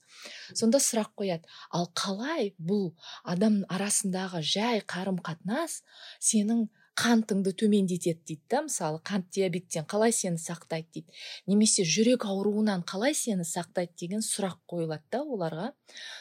Сонда 0.55 0.79
сұрақ 0.79 1.12
қояды. 1.19 1.48
Ал 1.75 1.89
қалай 1.91 2.53
бұл 2.58 2.93
адам 3.24 3.62
арасындағы 3.69 4.41
жай 4.41 4.79
қарым 4.79 5.19
қатынас 5.19 5.81
сенің 6.24 6.69
қантыңды 7.00 7.53
төмендетеді 7.55 8.24
дейді 8.27 8.48
да 8.51 8.63
мысалы 8.65 9.00
қант 9.03 9.29
диабеттен 9.36 9.86
қалай 9.88 10.12
сені 10.15 10.39
сақтайды 10.39 10.89
дейді. 10.93 11.19
Немесе 11.48 11.84
жүрек 11.84 12.25
ауруынан 12.27 12.84
қалай 12.88 13.15
сені 13.15 13.46
сақтайды 13.48 13.96
деген 14.00 14.24
сұрақ 14.25 14.60
қойылады 14.72 15.05
да 15.12 15.24
оларға. 15.24 15.72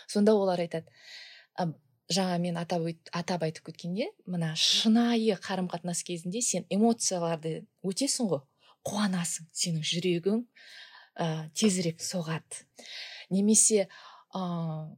Сонда 0.06 0.34
олар 0.38 0.62
айтады 0.62 0.86
«А, 1.58 1.66
жаңа 2.08 2.38
мен 2.40 2.56
атап, 2.56 2.86
өт- 2.88 3.10
атап 3.12 3.44
айтып 3.44 3.68
кеткенде 3.68 4.08
мына 4.26 4.54
шынайы 4.56 5.36
қарым 5.44 5.68
қатынас 5.68 6.02
кезінде 6.06 6.40
сен 6.42 6.64
эмоцияларды 6.72 7.66
өтесің 7.84 8.30
ғой. 8.32 8.44
Қуанасың 8.88 9.48
сенің 9.52 9.84
жүрегің 9.84 10.44
ә, 11.18 11.48
тезірек 11.52 12.00
соғады. 12.00 12.64
Немесе 13.28 13.88
ә, 14.32 14.40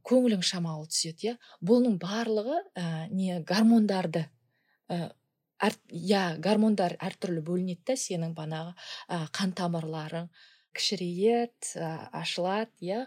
көңілің 0.07 0.43
шамалы 0.45 0.87
түседі 0.87 1.31
иә. 1.31 1.33
Бұның 1.59 1.97
барлығы 1.99 2.61
ә, 2.79 3.09
не 3.11 3.41
гормондарды 3.43 4.27
ә, 4.87 5.11
әр, 5.59 5.75
иә 5.91 6.37
гормондар 6.39 6.95
әртүрлі 7.01 7.43
бөлінеді 7.43 7.91
да 7.91 7.97
сенің 7.99 8.35
банағы 8.37 8.75
ә, 9.09 9.25
қан 9.35 9.51
тамырларың 9.57 10.31
кішірейеді 10.77 11.75
ә, 11.75 11.91
ашылады 12.21 12.71
иә. 12.79 13.05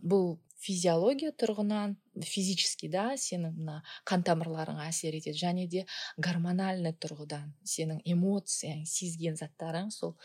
Бұл 0.00 0.38
физиология 0.60 1.32
тұрғынан 1.32 1.94
физически 2.26 2.90
да 2.92 3.14
сенің 3.20 3.54
мына 3.56 3.78
қан 4.08 4.24
тамырларыңа 4.26 4.88
әсер 4.90 5.16
етеді 5.16 5.40
және 5.40 5.66
де 5.72 5.86
гормональный 6.20 6.92
тұрғыдан 7.00 7.54
сенің 7.64 8.02
эмоцияң 8.04 8.84
сезген 8.88 9.38
заттарың 9.40 9.88
сол 9.94 10.16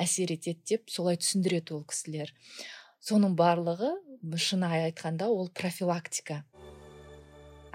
әсер 0.00 0.32
етеді 0.32 0.64
деп 0.72 0.90
солай 0.92 1.20
түсіндіреді 1.20 1.76
ол 1.76 1.84
кісілер. 1.88 2.32
Соның 3.04 3.36
барлығы 3.38 3.92
шын 4.40 4.64
айтқанда 4.66 5.28
ол 5.30 5.50
профилактика. 5.52 6.42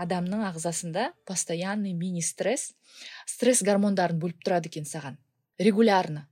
Адамның 0.01 0.41
ағзасында 0.50 1.12
постоянный 1.29 1.93
мини 1.93 2.24
стресс 2.25 2.72
стресс 3.29 3.62
гормондарын 3.62 4.17
бөліп 4.20 4.41
тұрады 4.41 4.72
екен 4.72 4.89
саған 4.89 5.20
регулярно. 5.62 6.25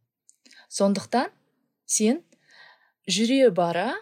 Сондықтан 0.70 1.30
сен 1.86 2.24
жүре 3.06 3.52
бара 3.54 3.94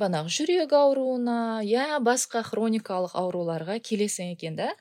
банағы 0.00 0.32
жүрек 0.32 0.72
ауруына 0.72 1.60
я 1.66 1.98
басқа 2.00 2.42
хроникалық 2.46 3.16
ауруларға 3.20 3.78
келесің 3.84 4.32
екен 4.34 4.56
да. 4.56 4.72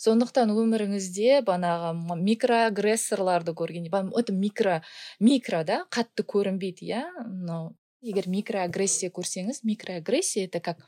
Сондықтан 0.00 0.50
өміріңізде 0.50 1.44
банағы 1.46 2.16
микроагрессорларды 2.18 3.54
көрген 3.54 3.86
это 3.86 4.32
микро 4.32 4.80
микро 5.20 5.62
да 5.64 5.84
қатты 5.90 6.24
көрінбейді 6.26 6.88
иә. 6.88 7.04
Мынау 7.28 7.76
егер 8.02 8.28
микроагрессия 8.28 9.10
көрсеңіз 9.10 9.62
микроагрессия 9.62 10.46
это 10.46 10.60
как 10.60 10.78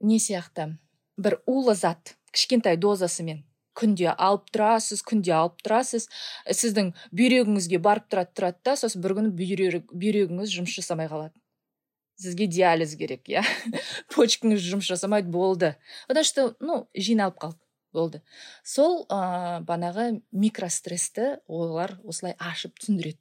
не 0.00 0.18
сияқты 0.18 0.78
бір 1.16 1.40
улы 1.46 1.74
зат 1.74 2.16
кішкентай 2.32 2.76
дозасымен 2.76 3.44
күнде 3.78 4.10
алып 4.12 4.50
тұрасыз 4.52 5.00
күнде 5.06 5.32
алып 5.32 5.62
тұрасыз. 5.64 6.08
Сіздің 6.44 6.92
бүйрегіңізге 7.16 7.78
барып 7.78 8.10
тұрады 8.12 8.34
тұрады 8.36 8.60
да 8.68 8.76
сосын 8.76 9.04
бір 9.04 9.16
күні 9.20 9.32
бүйрегіңіз 9.32 10.52
жұмыс 10.58 10.76
жасамай 10.76 11.08
қалады. 11.08 11.41
Сізге 12.22 12.46
диализ 12.46 12.94
керек 12.98 13.28
иә 13.28 13.42
почкаңыз 14.14 14.62
жұмыс 14.62 14.88
жасамайды 14.88 15.28
болды. 15.32 15.74
Потому 16.08 16.24
что 16.24 16.54
ну 16.60 16.86
жиналып 16.94 17.38
қалды 17.42 17.60
болды. 17.92 18.22
Сол 18.64 19.04
ә, 19.08 19.60
банағы 19.66 20.22
микрострессті 20.32 21.42
олар 21.46 21.98
осылай 22.04 22.36
ашып 22.38 22.78
түсіндіреді. 22.80 23.20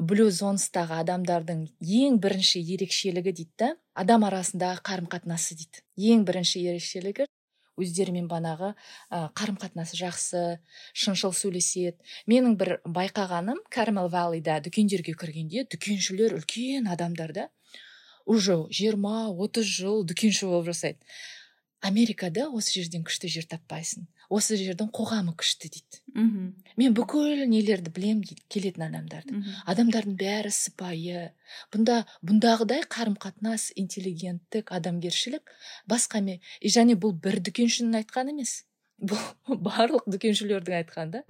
Блюзонстағы 0.00 1.02
адамдардың 1.02 1.66
ең 1.84 2.16
бірінші 2.22 2.62
ерекшелігі 2.74 3.34
дейді 3.36 3.52
да 3.60 3.70
адам 3.94 4.24
арасындағы 4.24 4.80
қарым 4.88 5.08
қатынасы 5.12 5.56
дейді. 5.58 5.84
Ең 6.00 6.24
бірінші 6.28 6.64
ерекшелігі 6.72 7.28
өздерімен 7.80 8.28
банағы 8.28 8.72
ә, 9.10 9.28
қарым 9.36 9.56
қатынасы 9.60 9.96
жақсы 10.00 10.42
шыншыл 10.92 11.32
сөйлеседі. 11.36 11.96
Менің 12.28 12.56
бір 12.60 12.74
байқағаным 12.84 13.62
кармел 13.72 14.10
валлида 14.12 14.58
дүкендерге 14.64 15.14
кіргенде 15.18 15.64
дүкеншілер 15.72 16.36
үлкен 16.36 16.88
адамдар 16.92 17.32
да 17.36 17.48
уже 18.24 18.56
жиырма 18.70 19.28
отыз 19.30 19.66
жыл 19.66 20.04
дүкенші 20.04 20.50
болып 20.50 20.72
жасайды. 20.72 21.00
Америкада 21.82 22.46
осы 22.46 22.76
жерден 22.78 23.02
күшті 23.02 23.26
жер 23.26 23.46
таппайсың. 23.50 24.04
Осы 24.30 24.54
жердің 24.54 24.92
қоғамы 24.94 25.34
күшті 25.34 25.66
дейді. 25.66 25.98
Мхм. 26.14 26.44
Мен 26.78 26.94
бүкіл 26.94 27.42
нелерді 27.50 27.90
білем 27.90 28.20
дейді 28.22 28.44
келетін 28.54 28.86
адамдарды. 28.86 29.40
Адамдардың 29.66 30.14
бәрі 30.20 30.52
сыпайы. 30.54 31.32
Бұнда 31.74 32.04
бұндағыдай 32.22 32.86
қарым 32.86 33.18
қатынас 33.18 33.72
интеллигенттік 33.74 34.70
адамгершілік 34.70 35.50
басқа 35.90 36.22
ме? 36.22 36.38
И 36.62 36.70
және 36.70 36.94
бұл 36.94 37.18
бір 37.18 37.42
дүкеншінің 37.50 37.98
айтқаны 38.04 38.36
емес. 38.36 38.62
Бұл 39.02 39.18
барлық 39.66 40.06
дүкеншілердің 40.06 40.78
айтқаны 40.84 41.18
да. 41.18 41.26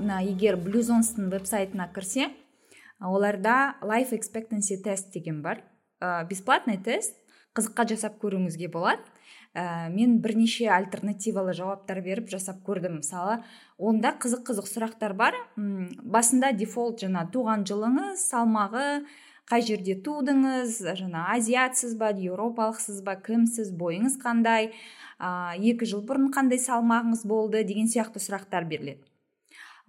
Мына 0.00 0.22
егер 0.24 0.56
блюзонстың 0.56 1.28
веб 1.28 1.44
сайтына 1.44 1.92
кірсе 1.92 2.32
оларда 3.00 3.76
life 3.82 4.12
expectancy 4.12 4.76
тест 4.82 5.12
деген 5.12 5.42
бар. 5.42 5.64
Ә, 6.00 6.26
бесплатный 6.28 6.78
тест 6.78 7.16
қызыққа 7.56 7.88
жасап 7.90 8.20
көруіңізге 8.22 8.68
болады. 8.70 9.02
Ә, 9.54 9.90
мен 9.90 10.20
бірнеше 10.22 10.68
альтернативалы 10.70 11.52
жауаптар 11.56 12.00
беріп 12.04 12.28
жасап 12.30 12.60
көрдім. 12.66 13.00
Мысалы 13.00 13.40
онда 13.78 14.12
қызық 14.14 14.44
қызық 14.50 14.68
сұрақтар 14.70 15.16
бар. 15.18 15.34
М, 15.56 15.88
басында 16.04 16.52
дефолт 16.52 17.02
жаңа 17.02 17.26
туған 17.32 17.66
жылыңыз 17.66 18.22
салмағы 18.30 19.02
қай 19.50 19.64
жерде 19.66 19.96
тудыңыз 19.98 20.78
жаңа 21.00 21.26
азиатсыз 21.34 21.96
ба 21.98 22.12
еуропалықсыз 22.14 23.02
ба 23.02 23.16
кімсіз 23.18 23.72
бойыңыз 23.74 24.20
қандай 24.22 24.70
ә, 25.18 25.56
екі 25.58 25.88
жыл 25.90 26.04
бұрын 26.06 26.30
қандай 26.30 26.60
салмағыңыз 26.62 27.26
болды 27.26 27.64
деген 27.66 27.90
сияқты 27.90 28.22
сұрақтар 28.22 28.68
беріледі. 28.70 29.02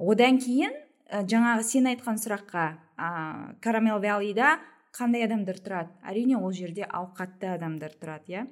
Одан 0.01 0.41
кейін 0.41 0.73
жаңағы 1.11 1.63
сен 1.67 1.89
айтқан 1.91 2.19
сұраққа 2.21 2.65
ә, 2.95 3.07
карамел 3.63 3.99
валлида 3.99 4.55
қандай 4.95 5.25
адамдар 5.25 5.59
тұрады? 5.59 5.91
Әрине 6.07 6.37
ол 6.39 6.53
жерде 6.55 6.85
ауқатты 6.87 7.51
адамдар 7.51 7.95
тұрады 7.99 8.31
иә. 8.31 8.45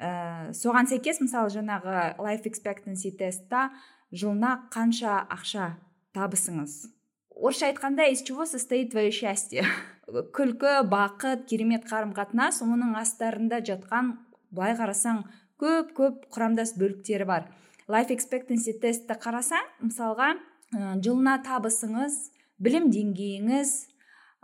Ә, 0.00 0.50
соған 0.56 0.90
сәйкес 0.90 1.20
мысалы 1.22 1.52
жаңағы 1.54 2.16
life 2.18 2.50
expectancy 2.50 3.12
тестта 3.14 3.68
жылына 4.10 4.66
қанша 4.74 5.20
ақша 5.30 5.76
табысыңыз? 6.16 6.90
Орысша 7.30 7.70
айтқанда 7.70 8.10
из 8.10 8.22
чего 8.22 8.44
состоит 8.44 8.90
твое 8.90 9.10
счастье? 9.10 9.64
Күлкі 10.36 10.82
бақыт 10.90 11.46
керемет 11.46 11.86
қарым 11.86 12.10
қатынас 12.16 12.58
оның 12.66 12.98
астарында 12.98 13.62
жатқан 13.62 14.16
былай 14.50 14.74
қарасаң 14.74 15.22
көп 15.62 15.94
көп 15.94 16.26
құрамдас 16.34 16.74
бөліктері 16.74 17.26
бар. 17.28 17.46
Life 17.90 18.10
expectancy 18.14 18.74
тестті 18.82 19.14
қарасаң 19.14 19.66
мысалға 19.84 20.34
жылына 20.72 21.40
табысыңыз 21.46 22.16
білім 22.62 22.90
деңгейіңіз 22.94 23.70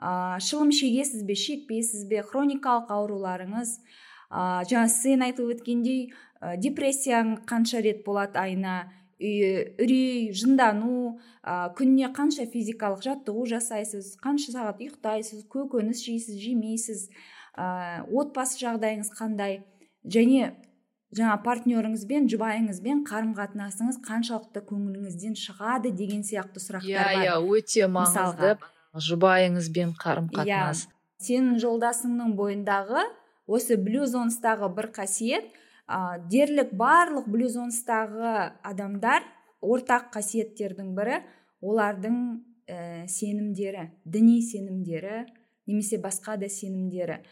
ә, 0.01 0.39
шылым 0.43 0.73
шегесіз 0.75 1.23
бе 1.29 1.37
шекпейсіз 1.39 2.07
бе 2.11 2.23
хроникалық 2.27 2.91
ауруларыңыз 2.91 3.77
ә, 4.31 4.65
жаңа 4.69 4.89
сен 4.91 5.23
айтып 5.23 5.55
өткендей 5.55 6.11
ә, 6.41 6.57
депрессияң 6.59 7.47
қанша 7.47 7.83
рет 7.85 8.03
болады 8.05 8.41
айына 8.43 8.77
үрей 9.17 10.33
жындану 10.37 11.17
ә, 11.41 11.73
күніне 11.79 12.11
қанша 12.17 12.45
физикалық 12.51 13.05
жаттығу 13.07 13.47
жасайсыз 13.55 14.17
қанша 14.21 14.53
сағат 14.53 14.83
ұйықтайсыз 14.83 15.47
көкөніс 15.53 16.03
жейсіз 16.05 16.43
жемейсіз 16.43 17.09
ә, 17.57 18.05
отбасы 18.11 18.61
жағдайыңыз 18.65 19.15
қандай 19.17 19.63
және 20.05 20.53
жаңа 21.17 21.37
партнеріңізбен 21.45 22.27
жұбайыңызбен 22.33 23.05
қарым 23.09 23.33
қатынасыңыз 23.37 24.01
қаншалықты 24.07 24.63
көңіліңізден 24.69 25.37
шығады 25.41 25.93
деген 25.97 26.25
сияқты 26.27 26.63
сұрақтар 26.63 26.91
иә 26.91 27.25
иә 27.25 27.37
өте 27.41 27.89
маңызды. 27.89 28.57
Жұбайыңызбен 28.97 29.95
қарым 30.01 30.29
иә. 30.33 30.43
қатынас 30.43 30.87
сенің 31.23 31.61
жолдасыңның 31.63 32.35
бойындағы 32.37 33.07
осы 33.47 33.77
блюзонстағы 33.81 34.69
бір 34.77 34.91
қасиет 34.97 35.49
ә, 35.89 36.19
дерлік 36.31 36.75
барлық 36.77 37.29
блюзонстағы 37.31 38.53
адамдар 38.67 39.25
ортақ 39.65 40.11
қасиеттердің 40.17 40.93
бірі 40.97 41.23
олардың 41.65 42.19
ә, 42.69 43.07
сенімдері 43.09 43.91
діни 44.05 44.41
сенімдері 44.43 45.25
немесе 45.67 45.99
басқа 45.99 46.37
да 46.37 46.49
сенімдері. 46.49 47.23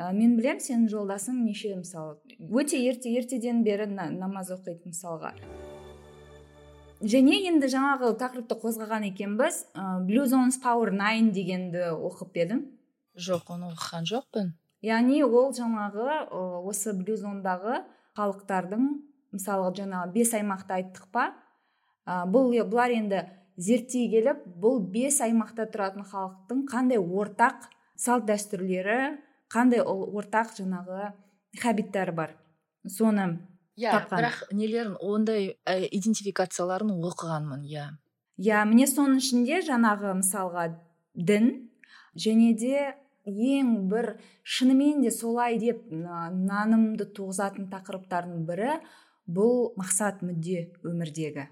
Ә, 0.00 0.12
мен 0.16 0.36
білем 0.38 0.60
сенің 0.62 0.88
жолдасың 0.88 1.42
неше 1.44 1.74
мысалы 1.76 2.16
өте 2.40 2.80
ерте 2.80 3.12
ертеден 3.18 3.60
бері 3.66 3.86
намаз 3.92 4.50
оқиды 4.54 4.88
мысалға. 4.88 5.34
Және 7.00 7.36
енді 7.48 7.68
жаңағы 7.72 8.12
тақырыпты 8.20 8.56
қозғаған 8.60 9.06
екенбіз. 9.10 9.62
Ә, 9.72 10.00
blues 10.08 10.32
on 10.36 10.52
power 10.64 10.92
nine 10.92 11.32
дегенді 11.32 11.92
оқып 11.96 12.36
едім. 12.36 12.64
Жоқ 13.16 13.52
оны 13.56 13.70
оқыған 13.72 14.08
жоқпын. 14.08 14.52
Яғни 14.84 15.22
ол 15.24 15.52
жаңағы 15.52 16.24
осы 16.64 16.92
блюзондағы 16.96 17.82
халықтардың 18.16 18.86
мысалы 19.32 19.72
жаңағы 19.76 20.12
бес 20.12 20.32
аймақты 20.36 20.76
айттық 20.76 21.08
па? 21.12 21.30
Ә, 22.04 22.24
бұл 22.28 22.52
бұлар 22.68 22.92
енді 22.96 23.24
зерттей 23.60 24.08
келіп 24.12 24.44
бұл 24.60 24.80
бес 24.92 25.20
аймақта 25.24 25.66
тұратын 25.72 26.04
халықтың 26.08 26.64
қандай 26.68 27.00
ортақ 27.00 27.68
салт 27.96 28.24
дәстүрлері 28.28 29.18
қандай 29.52 29.82
ортақ 29.82 30.54
жаңағы 30.58 31.10
хабиттары 31.60 32.14
бар? 32.14 32.36
Соны 32.86 33.26
иә 33.76 33.96
бірақ 34.10 34.46
нелерін 34.52 34.96
ондай 35.00 35.56
ә, 35.66 35.80
идентификацияларын 35.90 36.92
оқығанмын 36.96 37.66
иә. 37.68 37.90
Иә 38.40 38.64
міне 38.68 38.86
соның 38.88 39.20
ішінде 39.20 39.60
жаңағы 39.66 40.14
мысалға 40.22 40.70
дін 41.14 41.50
және 42.16 42.54
де 42.56 42.94
ең 43.26 43.88
бір 43.90 44.14
шынымен 44.42 45.02
де 45.04 45.10
солай 45.12 45.58
деп 45.60 45.82
нанымды 45.92 47.06
туғызатын 47.16 47.68
тақырыптардың 47.72 48.44
бірі 48.48 48.78
бұл 49.28 49.72
мақсат 49.78 50.22
мүдде 50.24 50.70
өмірдегі. 50.86 51.48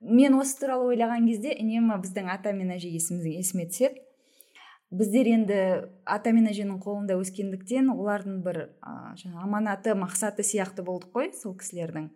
Мен 0.00 0.38
осы 0.40 0.56
туралы 0.62 0.94
ойлаған 0.94 1.26
кезде 1.28 1.52
үнемі 1.60 2.00
біздің 2.00 2.30
ата 2.32 2.54
мен 2.56 2.72
әже 2.72 2.88
есіме 2.88 3.66
түседі. 3.68 4.00
Біздер 4.90 5.30
енді 5.30 5.60
ата 6.04 6.32
мен 6.34 6.48
әженің 6.50 6.80
қолында 6.82 7.16
өскендіктен 7.20 7.92
олардың 7.94 8.40
бір 8.46 8.60
ә, 8.82 9.14
аманаты 9.38 9.94
мақсаты 9.98 10.46
сияқты 10.46 10.84
болдық 10.86 11.14
қой 11.14 11.32
сол 11.36 11.54
кісілердің. 11.58 12.10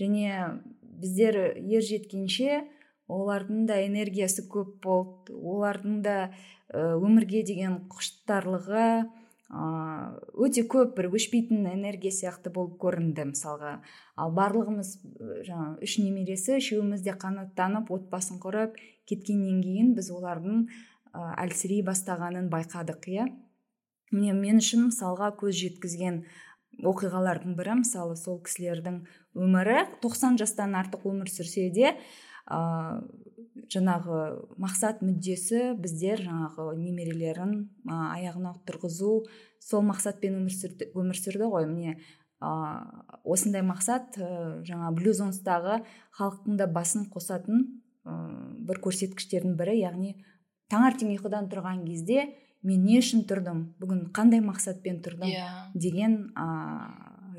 Және 0.00 0.60
біздер 0.80 1.38
ер 1.56 1.84
жеткенше 1.86 2.64
олардың 3.10 3.66
да 3.68 3.80
энергиясы 3.84 4.46
көп 4.50 4.76
болды 4.84 5.34
олардың 5.34 6.02
да 6.04 6.16
өмірге 6.74 7.42
деген 7.46 7.80
құштарлығы 7.90 8.90
өте 9.50 10.62
көп 10.70 10.92
бір 10.94 11.08
өшпейтін 11.18 11.66
энергия 11.72 12.12
сияқты 12.14 12.52
болып 12.54 12.76
көрінді 12.82 13.32
мысалға. 13.32 13.80
Ал 14.14 14.30
барлығымыз 14.36 14.92
жаңа 15.48 15.72
үш 15.82 15.96
немересі 15.98 16.60
үшеуміз 16.60 17.02
де 17.02 17.16
қанаттанып 17.18 17.90
отбасын 17.90 18.38
құрып 18.42 18.78
кеткеннен 19.10 19.58
кейін 19.64 19.96
біз 19.96 20.12
олардың 20.14 20.68
әлсірей 21.14 21.82
бастағанын 21.86 22.50
байқадық 22.52 23.08
иә. 23.10 23.26
Міне 24.10 24.34
мен 24.34 24.58
үшін 24.58 24.88
мысалға 24.88 25.30
көз 25.38 25.54
жеткізген 25.60 26.24
оқиғалардың 26.86 27.56
бірі 27.58 27.80
мысалы 27.82 28.16
сол 28.18 28.40
кісілердің 28.44 29.02
өмірі 29.38 29.84
90 30.02 30.38
жастан 30.40 30.76
артық 30.78 31.06
өмір 31.10 31.30
сүрсе 31.30 31.68
де 31.74 31.92
ә, 32.50 32.60
жаңағы 33.70 34.20
мақсат 34.60 35.02
мүддесі 35.04 35.74
біздер 35.80 36.24
жаңағы 36.24 36.72
немерелерін 36.80 37.52
ә, 37.86 37.98
аяғына 38.16 38.54
тұрғызу 38.68 39.12
сол 39.60 39.84
мақсатпен 39.90 40.40
өмір 40.40 40.56
сүрді, 40.56 40.90
өмір 40.96 41.20
сүрді 41.20 41.50
ғой. 41.52 41.68
Міне 41.70 41.98
ә, 42.40 42.50
осындай 43.24 43.62
мақсат 43.66 44.18
ә, 44.18 44.30
жаңа 44.66 44.90
блюзонстағы 44.96 45.82
халықтың 46.18 46.58
да 46.60 46.66
басын 46.70 47.06
қосатын 47.12 47.66
ә, 48.04 48.16
бір 48.66 48.82
көрсеткіштердің 48.86 49.58
бірі 49.60 49.78
яғни 49.82 50.16
таңертең 50.70 51.14
ұйқыдан 51.16 51.50
тұрған 51.50 51.84
кезде 51.86 52.28
мен 52.66 52.84
не 52.84 52.98
үшін 53.00 53.24
тұрдым 53.28 53.62
бүгін 53.80 54.06
қандай 54.16 54.42
мақсатпен 54.44 55.00
тұрдым 55.04 55.30
yeah. 55.30 55.70
Иә. 55.72 55.80
деген 55.86 56.16
ә, 56.36 56.46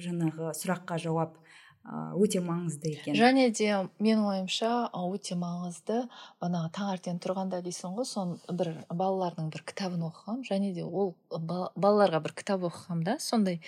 жаңағы 0.02 0.54
сұраққа 0.58 0.98
жауап 1.02 1.38
өте 1.84 2.40
маңызды 2.46 2.92
екен. 2.94 3.16
Және 3.18 3.48
де 3.58 3.70
менің 3.98 4.26
ойымша 4.30 4.70
өте 4.94 5.36
маңызды. 5.40 6.04
Бағанағы 6.42 6.70
таңертең 6.78 7.18
тұрғанда 7.24 7.62
дейсің 7.66 7.96
ғой 7.98 8.06
сон 8.06 8.36
бір 8.48 8.70
балалардың 8.90 9.50
бір 9.54 9.64
кітабын 9.72 10.06
оқығам 10.12 10.44
және 10.46 10.72
де 10.76 10.86
ол 10.86 11.16
балаларға 11.32 12.22
бір 12.22 12.36
кітап 12.38 12.68
оқығам 12.70 13.02
сондай 13.20 13.60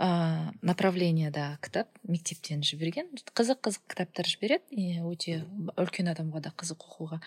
ә, 0.00 0.54
направлениеда 0.62 1.58
кітап 1.60 1.92
мектептен 2.08 2.64
жіберген. 2.64 3.12
Қызық 3.36 3.60
қызық 3.68 3.84
кітаптар 3.92 4.24
жібереді 4.24 5.04
өте 5.04 5.42
үлкен 5.76 6.08
адамға 6.14 6.40
да 6.48 6.54
қызық 6.56 6.88
оқуға. 6.88 7.20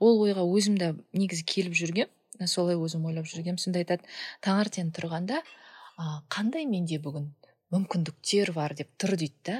Ол 0.00 0.18
ойға 0.26 0.42
өзім 0.42 0.78
де 0.78 0.94
негізі 1.12 1.46
келіп 1.46 1.78
жүргем 1.78 2.10
солай 2.46 2.76
өзім 2.78 3.06
ойлап 3.06 3.26
жүргем. 3.30 3.58
Сонда 3.58 3.82
айтады 3.82 4.06
таңертең 4.42 4.92
тұрғанда 4.94 5.42
қандай 6.30 6.66
менде 6.70 6.98
бүгін? 7.02 7.32
Мүмкіндіктер 7.74 8.52
бар 8.56 8.74
деп 8.78 8.90
тұр 9.00 9.16
дейді 9.20 9.44
да. 9.48 9.58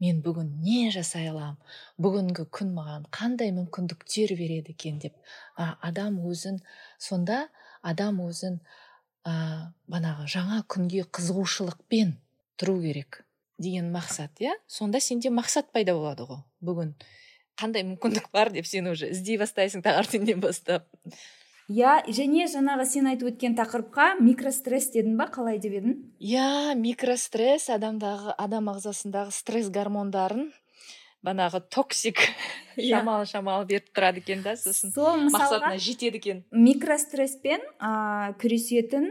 Мен 0.00 0.22
бүгін 0.24 0.52
не 0.64 0.88
жасай 0.94 1.28
аламын? 1.28 1.58
Бүгінгі 2.00 2.46
күн 2.56 2.70
маған 2.72 3.02
қандай 3.12 3.50
мүмкіндіктер 3.52 4.32
береді 4.38 4.72
екен 4.72 5.00
деп. 5.02 5.16
А, 5.56 5.76
адам 5.84 6.16
өзін 6.24 6.62
сонда 6.96 7.42
адам 7.82 8.22
өзін 8.24 8.62
ә, 9.28 9.74
банағы 9.92 10.24
жаңа 10.32 10.62
күнге 10.72 11.04
қызығушылықпен 11.04 12.14
тұру 12.56 12.78
керек 12.80 13.26
деген 13.60 13.92
мақсат 13.92 14.40
иә? 14.40 14.54
Сонда 14.66 15.02
сенде 15.04 15.28
мақсат 15.28 15.68
пайда 15.74 15.92
болады 15.98 16.24
ғой. 16.30 16.40
Бүгін 16.64 16.94
қандай 17.60 17.84
мүмкіндік 17.84 18.30
бар 18.32 18.52
деп 18.54 18.66
сен 18.66 18.88
уже 18.88 19.10
іздей 19.12 19.36
бастайсың 19.40 19.84
таңертеңнен 19.84 20.40
бастап. 20.40 20.88
Иә 21.70 22.00
және 22.10 22.48
жаңағы 22.50 22.86
сен 22.90 23.06
айтып 23.10 23.30
өткен 23.30 23.54
тақырыпқа 23.58 24.16
микростресс 24.18 24.90
дедің 24.94 25.14
ба 25.20 25.28
қалай 25.30 25.60
деп 25.62 25.76
едің? 25.78 25.94
Иә 26.18 26.74
микростресс 26.74 27.70
адамдағы 27.70 28.34
адам 28.38 28.72
ағзасындағы 28.72 29.30
стресс 29.34 29.70
гормондарын 29.70 30.50
банағы 31.22 31.60
токсик 31.70 32.18
иә. 32.76 32.98
шамалы 32.98 33.26
шамалы 33.28 33.66
беріп 33.70 33.90
тұрады 33.94 34.22
екен 34.24 34.42
да 34.42 34.56
сосын. 34.56 34.92
Сол 34.92 35.26
мақсатына 35.28 35.78
жетеді 35.78 36.18
екен. 36.18 36.44
микростресспен 36.50 37.62
ә, 37.78 38.34
күресетін 38.40 39.10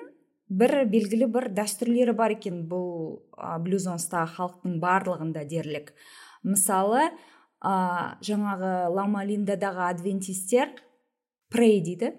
бір 0.49 0.83
белгілі 0.89 1.29
бір 1.31 1.51
дәстүрлері 1.53 2.15
бар 2.17 2.35
екен 2.35 2.65
бұл 2.67 3.21
ә, 3.37 3.59
блюзонстағы 3.61 4.35
халықтың 4.35 4.79
барлығында 4.81 5.45
дерлік. 5.47 5.93
Мысалы 6.43 7.07
ә, 7.61 8.17
жаңағы 8.25 8.89
ламалиндадағы 8.95 9.85
адвентистер 9.93 10.73
прей 11.53 11.79
дейді. 11.85 12.17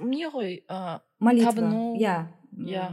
Не 0.00 0.28
ғой 0.32 0.62
ә, 0.68 1.00
молитва 1.20 1.52
табыну 1.52 1.92
иә 2.00 2.16
иә 2.56 2.88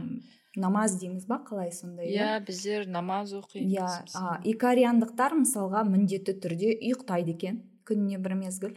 намаз 0.56 0.98
дейміз 1.00 1.26
ба 1.30 1.40
қалай 1.46 1.72
сондай 1.72 2.10
иә, 2.10 2.40
біздер 2.44 2.86
намаз 2.88 3.32
оқимыз 3.38 4.10
иә 4.12 4.38
икариандықтар 4.52 5.38
мысалға 5.40 5.84
міндетті 5.88 6.36
түрде 6.42 6.74
ұйықтайды 6.76 7.36
екен 7.36 7.60
күніне 7.90 8.20
бір 8.22 8.36
мезгіл. 8.38 8.76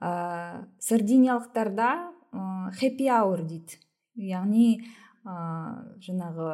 Ә, 0.00 0.64
сардиниялықтарда 0.82 1.90
ә, 2.32 2.70
хэппи 2.78 3.08
аур 3.12 3.44
дейді. 3.44 3.78
Яғни 4.16 4.80
ә, 5.24 5.34
жаңағы 6.04 6.48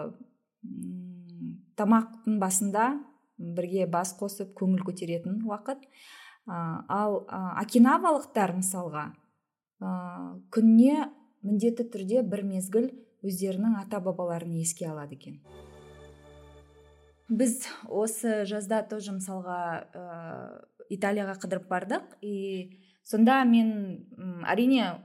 тамақтың 1.78 2.40
басында 2.42 2.90
бірге 3.38 3.86
бас 3.90 4.12
қосып 4.18 4.52
көңіл 4.58 4.84
көтеретін 4.86 5.40
уақыт. 5.48 5.86
Ә, 6.46 6.84
ал 6.88 7.22
ә, 7.26 7.40
окинавалықтар 7.62 8.56
мысалға 8.58 9.10
күніне 9.80 11.08
міндетті 11.46 11.86
түрде 11.92 12.22
бір 12.26 12.44
мезгіл 12.44 12.90
өздерінің 13.24 13.78
ата 13.80 14.00
бабаларын 14.04 14.56
еске 14.60 14.88
алады 14.90 15.16
екен. 15.16 15.40
Біз 17.30 17.62
осы 17.86 18.44
жазда 18.48 18.82
тоже 18.90 19.14
мысалға 19.14 19.60
ә, 19.94 20.04
италияға 20.90 21.36
қыдырып 21.38 21.68
бардық. 21.70 22.16
И 22.20 22.80
сонда 23.06 23.44
мен 23.46 24.42
әрине 24.50 24.82
ә, 24.82 24.96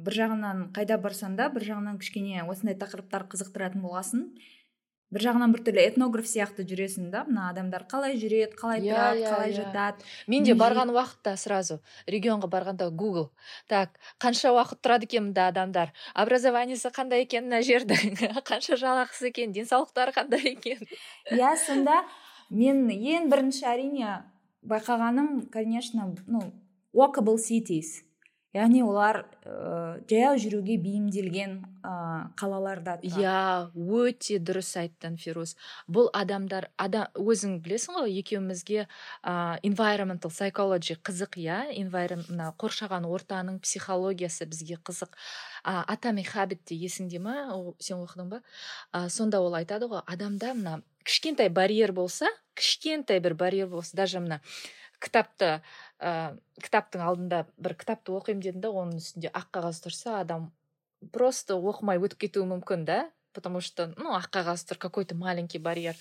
бір 0.00 0.16
жағынан 0.22 0.70
қайда 0.74 0.96
барсаң 1.02 1.36
да 1.36 1.50
бір 1.52 1.68
жағынан 1.68 2.00
кішкене 2.00 2.46
осындай 2.48 2.78
тақырыптар 2.80 3.28
қызықтыратын 3.30 3.84
болғасын 3.84 4.30
бір 5.10 5.24
жағынан 5.26 5.54
біртүрлі 5.54 5.82
этнограф 5.88 6.28
сияқты 6.30 6.64
жүресің 6.70 7.10
да 7.10 7.24
мына 7.26 7.48
адамдар 7.50 7.82
қалай 7.90 8.14
жүреді 8.20 8.54
қалай 8.58 8.82
yeah, 8.84 8.86
иә, 8.86 8.94
тұрады 8.94 9.20
yeah, 9.20 9.32
қалай 9.34 9.50
yeah. 9.50 9.56
Иә. 9.56 9.64
жатады 9.64 10.30
мен 10.30 10.44
де 10.46 10.54
барған 10.54 10.92
уақытта 10.94 11.34
сразу 11.40 11.80
регионға 12.06 12.50
барғанда 12.52 12.90
гугл 12.90 13.30
так 13.68 13.98
қанша 14.22 14.52
уақыт 14.54 14.82
тұрады 14.84 15.08
екен 15.10 15.28
мында 15.30 15.48
адамдар 15.50 15.90
образованиесі 16.14 16.92
қандай 16.94 17.26
екен 17.26 17.48
мына 17.48 17.62
жердің 17.66 18.22
қанша 18.50 18.78
жалақысы 18.78 19.32
екен 19.32 19.52
денсаулықтары 19.56 20.14
қандай 20.14 20.54
екен 20.54 20.86
иә 21.30 21.56
сонда 21.66 22.04
мен 22.50 22.86
ең 22.90 23.30
бірінші 23.32 23.66
әрине 23.66 24.20
байқағаным 24.62 25.50
конечно 25.50 26.14
ну 26.26 26.52
walkable 26.94 27.38
cities 27.38 28.04
яғни 28.56 28.82
олар 28.82 29.22
ә, 29.46 30.00
жаяу 30.10 30.38
жүруге 30.42 30.76
бейімделген 30.82 31.52
ә, 31.86 31.92
қалаларда 32.40 32.96
иә 33.06 33.70
өте 33.74 34.40
дұрыс 34.42 34.72
айттың 34.80 35.18
фирус 35.22 35.54
бұл 35.86 36.10
адамдар 36.16 36.68
адам 36.80 37.06
өзің 37.14 37.60
білесің 37.62 38.00
ғой 38.00 38.18
екеумізге 38.20 38.86
ә, 39.22 39.58
environmental 39.62 40.34
psychology 40.34 40.98
қызық 40.98 41.38
иә? 41.38 41.60
Мына 41.90 42.50
қоршаған 42.58 43.06
ортаның 43.06 43.60
психологиясы 43.62 44.46
бізге 44.50 44.80
қызық. 44.82 45.14
Ә, 45.64 45.84
атами 45.86 46.22
хабит 46.26 46.64
те 46.64 46.74
есіңде 46.74 47.20
ма? 47.22 47.36
Сен 47.78 48.02
оқыдың 48.02 48.30
ба? 48.34 48.42
Ә, 48.92 49.08
сонда 49.08 49.40
ол 49.40 49.54
айтады 49.54 49.90
ғой 49.90 50.02
адамда 50.06 50.54
мына 50.54 50.80
кішкентай 51.04 51.48
барьер 51.48 51.92
болса 51.92 52.28
кішкентай 52.54 53.20
бір 53.20 53.34
барьер 53.34 53.68
болса 53.68 53.96
даже 53.96 54.20
мына 54.20 54.40
кітапты 55.00 55.52
ә, 55.98 56.36
кітаптың 56.62 57.04
алдында 57.04 57.44
бір 57.56 57.76
кітапты 57.80 58.12
оқимын 58.16 58.44
дедім 58.44 58.64
да 58.64 58.74
оның 58.82 59.00
үстінде 59.00 59.32
ақ 59.32 59.48
қағаз 59.56 59.80
тұрса 59.86 60.20
адам 60.20 60.50
просто 61.14 61.56
оқымай 61.56 62.00
өтіп 62.02 62.26
кетуі 62.26 62.48
мүмкін 62.50 62.84
да 62.88 63.00
потому 63.32 63.60
что 63.60 63.92
ну 63.96 64.14
ақ 64.16 64.30
қағаз 64.30 64.66
тұр 64.66 64.78
какой 64.78 65.04
то 65.04 65.14
маленький 65.14 65.58
барьер. 65.58 65.96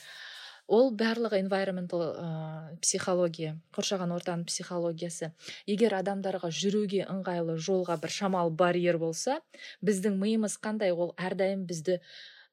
Ол 0.68 0.92
барлығы 0.94 1.40
environmental 1.42 2.02
ә, 2.14 2.78
психология 2.82 3.56
қоршаған 3.74 4.14
ортаның 4.14 4.46
психологиясы. 4.46 5.32
Егер 5.66 5.96
адамдарға 5.98 6.52
жүруге 6.54 7.08
ыңғайлы 7.10 7.58
жолға 7.58 7.98
бір 7.98 8.14
шамалы 8.14 8.54
барьер 8.54 9.00
болса 9.02 9.40
біздің 9.82 10.20
миымыз 10.22 10.60
қандай 10.62 10.94
ол 10.94 11.16
әрдайым 11.18 11.66
бізді 11.66 11.98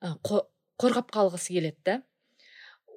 ә, 0.00 0.14
қорғап 0.80 1.12
қалғысы 1.12 1.58
келеді 1.58 1.76
да. 1.84 1.98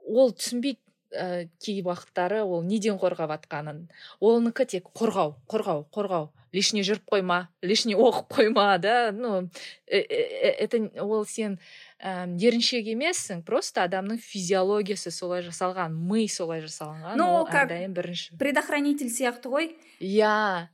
Ол 0.08 0.32
түсінбейді 0.32 0.80
ә, 1.12 1.48
кей 1.62 1.82
уақыттары 1.82 2.42
ол 2.44 2.64
неден 2.64 3.00
қорғап 3.02 3.32
жатқанын 3.34 3.88
оныкі 4.20 4.66
тек 4.66 4.90
қорғау 4.94 5.36
қорғау 5.50 5.86
қорғау. 5.94 6.30
Лишний 6.52 6.82
жүріп 6.82 7.06
қойма 7.12 7.44
лишний 7.62 7.94
оқып 7.94 8.34
қойма 8.34 8.80
да? 8.82 9.12
Ну 9.14 9.50
э, 9.86 10.00
э, 10.00 10.50
это 10.66 10.82
ол 11.04 11.26
сен 11.26 11.60
ә, 12.02 12.26
еріншек 12.42 12.90
емессің 12.90 13.44
просто 13.46 13.84
адамның 13.86 14.18
физиологиясы 14.18 15.12
солай 15.12 15.46
жасалған 15.46 15.94
ми 15.94 16.28
солай 16.28 16.62
жасалған 16.66 17.18
ну 17.18 17.30
ол 17.42 17.46
әрдайым 17.46 17.94
бірінші. 17.94 18.38
предохранитель 18.42 19.14
сияқты 19.14 19.54
ғой. 19.54 19.76
Иә. 20.02 20.70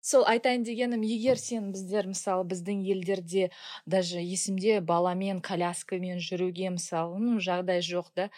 Сол 0.00 0.24
айтайын 0.24 0.62
дегенім 0.64 1.02
егер 1.04 1.36
сен 1.36 1.72
біздер 1.74 2.06
мысалы 2.08 2.46
біздің 2.48 2.80
елдерде 2.88 3.50
даже 3.84 4.18
есімде 4.18 4.80
баламен 4.80 5.42
коляскамен 5.44 6.18
жүруге 6.24 6.70
мысалы 6.72 7.20
ну 7.20 7.36
жағдай 7.38 7.84
жоқ 7.84 8.08
да? 8.16 8.30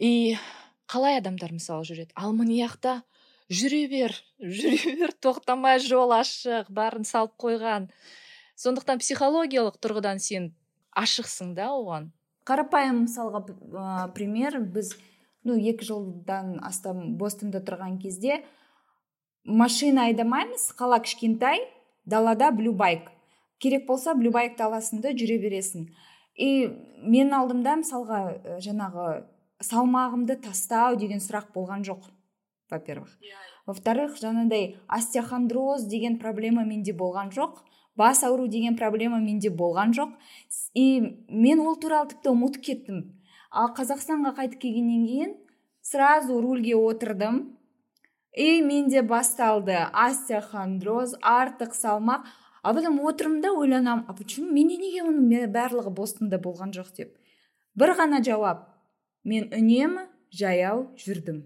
И 0.00 0.36
қалай 0.90 1.20
адамдар 1.20 1.52
мысалы 1.52 1.84
жүреді? 1.84 2.16
Ал 2.16 2.32
мына 2.32 3.04
жүре 3.50 3.84
бер 3.90 4.14
жүре 4.38 4.96
бер 5.00 5.12
тоқтамай 5.18 5.80
жол 5.82 6.14
ашық 6.14 6.70
барын 6.70 7.04
салып 7.04 7.34
қойған. 7.42 7.90
Сондықтан 8.54 9.00
психологиялық 9.02 9.78
тұрғыдан 9.82 10.20
сен 10.22 10.52
ашықсың 10.96 11.54
да 11.56 11.70
оған. 11.74 12.10
Қарапайым 12.46 13.04
мысалға 13.04 13.42
ә, 13.46 14.12
пример. 14.14 14.60
Біз 14.60 14.94
ну 15.44 15.56
екі 15.58 15.88
жылдан 15.88 16.58
астам 16.62 17.16
бостонда 17.18 17.62
тұрған 17.64 17.98
кезде 18.02 18.44
машина 19.44 20.06
айдамаймыз 20.10 20.70
қала 20.78 21.00
кішкентай 21.02 21.64
далада 22.04 22.50
блюбайк 22.52 23.10
керек 23.58 23.86
болса 23.88 24.14
блюбайк 24.14 24.56
даласында 24.58 25.14
жүре 25.16 25.40
бересің. 25.42 25.88
И 26.36 26.70
мен 27.02 27.34
алдымда 27.34 27.80
мысалға 27.82 28.20
жаңағы 28.62 29.06
салмағымды 29.60 30.40
тастау 30.46 30.96
деген 30.96 31.20
сұрақ 31.20 31.52
болған 31.54 31.84
жоқ 31.86 32.10
во 32.70 32.78
первых 32.78 33.16
во 33.66 33.74
вторых 33.74 34.16
жаңағыдай 34.20 34.76
остеохондроз 34.88 35.84
деген 35.84 36.18
проблема 36.18 36.64
менде 36.64 36.92
болған 36.92 37.34
жоқ 37.34 37.60
бас 38.00 38.22
ауру 38.24 38.48
деген 38.48 38.76
проблема 38.76 39.18
менде 39.20 39.50
болған 39.50 39.92
жоқ. 39.92 40.12
И 40.74 40.84
мен 41.28 41.60
ол 41.60 41.76
туралы 41.76 42.08
тіпті 42.08 42.32
ұмытып 42.32 42.62
кеттім. 42.64 43.00
Ал 43.50 43.74
қазақстанға 43.76 44.32
қайтып 44.38 44.60
келгеннен 44.62 45.06
кейін 45.06 45.34
сразу 45.82 46.40
рульге 46.40 46.76
отырдым. 46.76 47.58
И 48.32 48.62
менде 48.62 49.02
басталды 49.02 49.76
остеохондроз 49.92 51.16
артық 51.20 51.74
салмақ. 51.74 52.24
А 52.62 52.74
потом 52.74 53.00
отырмын 53.00 53.40
да 53.40 53.52
ойланамын 53.52 54.04
а 54.08 54.14
почему 54.14 54.52
менде 54.52 54.76
неге 54.76 55.02
оның 55.02 55.52
барлығы 55.52 55.90
бостонда 55.90 56.38
болған 56.38 56.72
жоқ 56.72 56.94
деп. 56.96 57.16
Бір 57.74 57.96
ғана 58.00 58.22
жауап. 58.24 58.69
Мен 59.24 59.50
үнемі 59.52 60.06
жаяу 60.32 60.88
жүрдім. 61.00 61.44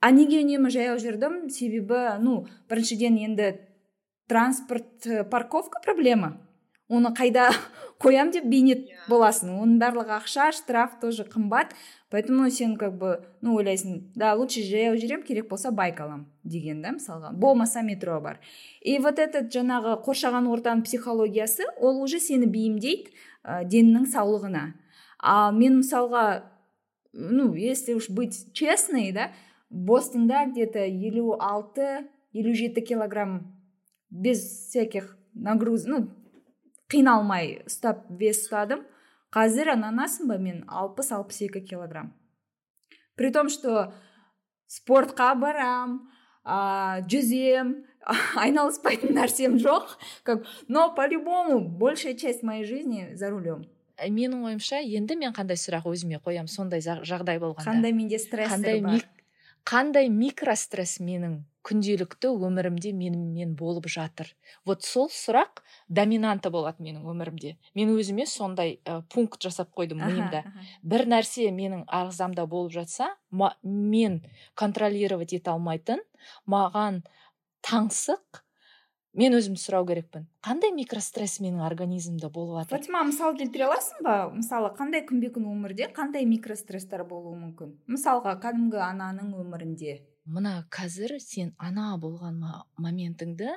А 0.00 0.10
неге 0.12 0.42
үнемі 0.44 0.70
жаяу 0.70 0.98
жүрдім 1.00 1.48
себебі 1.48 2.20
ну 2.20 2.44
біріншіден 2.68 3.16
енді 3.24 3.54
транспорт 4.28 5.06
э, 5.06 5.24
парковка 5.24 5.80
проблема. 5.84 6.40
Оны 6.88 7.14
қайда 7.16 7.48
қоям 8.02 8.30
деп 8.30 8.44
бейнет 8.44 8.84
иә. 8.84 8.96
боласың. 9.08 9.56
Оның 9.56 9.78
барлығы 9.80 10.12
ақша 10.18 10.50
штраф 10.52 10.98
тоже 11.00 11.24
қымбат. 11.24 11.72
Поэтому 12.10 12.50
сен 12.50 12.76
как 12.76 12.98
бы 12.98 13.24
ну 13.40 13.56
ойлайсың 13.56 14.12
да 14.14 14.34
лучше 14.34 14.62
жаяу 14.62 14.96
жүремін 14.96 15.24
керек 15.24 15.48
болса 15.48 15.72
байк 15.72 16.00
аламын 16.00 16.26
деген 16.44 16.82
да 16.82 16.92
мысалға. 16.92 17.32
Болмаса 17.32 17.82
метро 17.82 18.20
бар. 18.20 18.38
И 18.82 18.98
вот 18.98 19.18
этот 19.18 19.48
жаңағы 19.48 20.04
қоршаған 20.04 20.46
ортаның 20.46 20.84
психологиясы 20.84 21.64
ол 21.80 22.02
уже 22.02 22.20
сені 22.20 22.46
бейімдейді 22.46 23.10
ә, 23.42 23.64
деннің 23.64 24.04
саулығына. 24.12 24.74
Ал 25.18 25.52
мен 25.56 25.80
мысалға 25.80 26.53
ну 27.14 27.54
если 27.54 27.94
уж 27.94 28.10
быть 28.10 28.52
честной 28.52 29.12
да 29.12 29.32
бостонда 29.70 30.46
где 30.46 30.66
то 30.66 30.78
елу 30.78 31.38
алты 31.40 32.10
елу 32.32 32.54
жеті 32.54 32.80
килограмм 32.82 33.54
без 34.10 34.68
всяких 34.68 35.16
нагруз 35.34 35.86
ну 35.86 36.10
қиналмай 36.90 37.64
ұстап 37.66 38.04
вес 38.10 38.44
ұстадым 38.44 38.84
қазір 39.34 39.72
ананасың 39.74 40.28
ба 40.30 40.38
мен 40.38 40.62
алпыс 40.68 41.10
алпыс 41.14 41.40
екі 41.48 41.64
килограмм. 41.64 42.12
При 43.16 43.30
том 43.30 43.48
что 43.48 43.92
спортқа 44.66 45.34
барам 45.34 46.10
ә, 46.44 47.02
жүзем 47.10 47.74
айналыспайтын 48.36 49.14
нәрсем 49.16 49.58
жоқ 49.58 49.96
как 50.22 50.46
но 50.68 50.94
по 50.94 51.08
любому 51.08 51.60
большая 51.60 52.14
часть 52.14 52.42
моей 52.42 52.64
жизни 52.64 53.14
за 53.14 53.30
рулем. 53.30 53.66
Менің 53.98 54.44
ойымша 54.50 54.82
енді 54.82 55.16
мен 55.20 55.34
қандай 55.36 55.58
сұрақ 55.60 55.86
өзіме 55.90 56.20
қоямын 56.24 56.50
сондай 56.50 56.82
жағдай 56.82 57.40
болғанда. 57.42 57.70
Қандай 57.70 57.94
менде 57.94 58.18
стресс 58.18 58.52
қандай 58.52 59.02
қандай 59.64 60.10
микростресс 60.12 60.98
менің 61.00 61.38
күнделікті 61.64 62.28
өмірімде 62.36 62.92
менімен 62.92 63.54
болып 63.56 63.86
жатыр? 63.88 64.28
Вот 64.68 64.84
сол 64.84 65.08
сұрақ 65.08 65.62
доминанты 65.88 66.50
болады 66.52 66.84
менің 66.84 67.06
өмірімде. 67.08 67.54
Мен 67.72 67.94
өзіме 67.94 68.26
сондай 68.28 68.76
ә, 68.84 69.00
пункт 69.08 69.40
жасап 69.40 69.72
қойдым 69.72 70.04
миымда. 70.04 70.44
бір 70.82 71.06
нәрсе 71.08 71.48
менің 71.48 71.86
ағзамда 71.88 72.44
болып 72.46 72.72
жатса 72.72 73.14
мен 73.62 74.20
контролировать 74.54 75.32
ете 75.32 75.50
алмайтын 75.50 76.04
маған 76.46 77.00
таңсық 77.64 78.43
мен 79.14 79.36
өзім 79.38 79.54
сұрау 79.60 79.86
керекпін. 79.88 80.26
Қандай 80.44 80.72
микростресс 80.74 81.38
менің 81.42 81.62
организмімде 81.66 82.30
болып 82.34 82.64
жатыр 82.64 82.78
фатима 82.78 83.04
мысал 83.06 83.36
келтіре 83.38 83.68
аласың 83.68 84.02
ба? 84.06 84.16
Мысалы 84.34 84.72
қандай 84.78 85.04
күнбе 85.06 85.30
күн 85.34 85.46
өмірде 85.52 85.88
қандай 85.94 86.26
микростресстер 86.28 87.04
болуы 87.08 87.36
мүмкін? 87.38 87.76
Мысалға 87.90 88.36
кәдімгі 88.42 88.82
ананың 88.84 89.32
өмірінде. 89.44 90.00
Мына 90.24 90.64
қазір 90.72 91.18
сен 91.20 91.54
ана 91.58 91.94
болған 92.00 92.42
моментіңді 92.80 93.54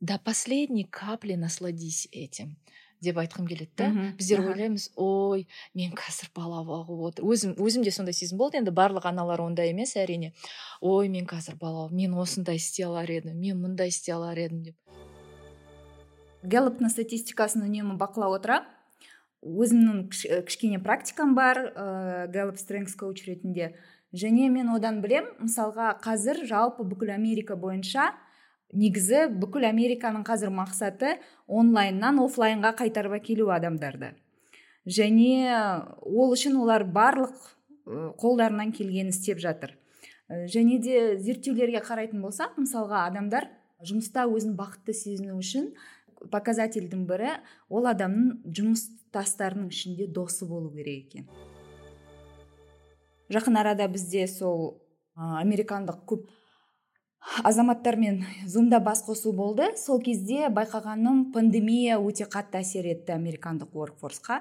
до 0.00 0.18
последней 0.24 0.84
капли 0.84 1.34
насладись 1.34 2.08
этим. 2.12 2.56
Деп 3.02 3.18
айтқым 3.20 3.46
келеді 3.48 3.70
да. 3.76 3.88
Біздер 4.18 4.42
ойлаймыз 4.44 4.90
ой 4.96 5.46
мен 5.74 5.92
қазір 5.96 6.30
бала 6.36 6.62
бағып 6.66 7.04
отыр 7.10 7.24
өзім 7.24 7.54
өзімде 7.60 7.92
сондай 7.94 8.14
сезім 8.14 8.38
болды 8.38 8.60
енді 8.60 8.74
барлық 8.76 9.08
аналар 9.08 9.40
ондай 9.44 9.72
емес 9.74 9.96
әрине. 9.96 10.32
Ой 10.80 11.08
мен 11.08 11.26
қазір 11.26 11.56
бала 11.60 11.88
мен 11.90 12.14
осындай 12.14 12.56
істей 12.60 12.86
алар 12.86 13.10
едім 13.10 13.38
мен 13.40 13.60
мындай 13.60 13.88
істей 13.88 14.14
алар 14.14 14.38
едім 14.38 14.62
деп. 14.70 14.76
Гэллоптың 16.42 16.88
статистикасын 16.92 17.64
үнемі 17.66 17.98
бақылап 18.00 18.38
отырамын 18.40 18.76
өзімнің 19.40 20.08
кішкене 20.44 20.80
практикам 20.84 21.34
бар 21.34 21.58
ыыы 21.70 22.26
гэллоп 22.32 22.58
стрэнгс 22.60 22.96
коуч 23.00 23.24
ретінде. 23.24 23.72
Және 24.12 24.50
мен 24.52 24.68
одан 24.74 25.00
білем 25.00 25.28
мысалға 25.40 25.94
қазір 26.02 26.42
жалпы 26.48 26.84
бүкіл 26.84 27.14
америка 27.14 27.56
бойынша 27.56 28.10
негізі 28.72 29.26
бүкіл 29.40 29.66
американың 29.70 30.24
қазір 30.26 30.52
мақсаты 30.54 31.16
онлайннан 31.48 32.20
офлайнға 32.22 32.74
қайтарып 32.78 33.18
әкелу 33.20 33.50
адамдарды. 33.54 34.12
Және 34.86 35.50
ол 36.06 36.34
үшін 36.34 36.56
олар 36.62 36.84
барлық 36.84 37.34
қолдарынан 38.20 38.72
келгенін 38.72 39.10
істеп 39.14 39.40
жатыр. 39.42 39.76
Және 40.30 40.78
де 40.78 41.16
зерттеулерге 41.18 41.82
қарайтын 41.82 42.22
болсақ 42.22 42.58
мысалға 42.60 43.06
адамдар 43.10 43.48
жұмыста 43.82 44.28
өзін 44.30 44.54
бақытты 44.58 44.94
сезіну 44.94 45.38
үшін 45.40 45.72
показательдің 46.30 47.06
бірі 47.08 47.32
ол 47.68 47.88
адамның 47.90 48.52
жұмыстастарының 48.56 49.72
ішінде 49.72 50.06
досы 50.06 50.46
болу 50.46 50.70
керек 50.74 51.08
екен. 51.08 51.26
Жақын 53.30 53.58
арада 53.58 53.88
бізде 53.88 54.26
сол 54.28 54.80
американдық 55.16 56.04
көп 56.06 56.28
азаматтармен 57.44 58.24
зумда 58.46 58.80
бас 58.80 59.02
қосу 59.06 59.32
болды. 59.32 59.70
Сол 59.76 60.00
кезде 60.00 60.48
байқағаным 60.48 61.30
пандемия 61.34 61.98
өте 62.00 62.26
қатты 62.26 62.60
әсер 62.60 62.88
етті 62.90 63.14
американдық 63.16 63.74
воркфорсқа 63.74 64.40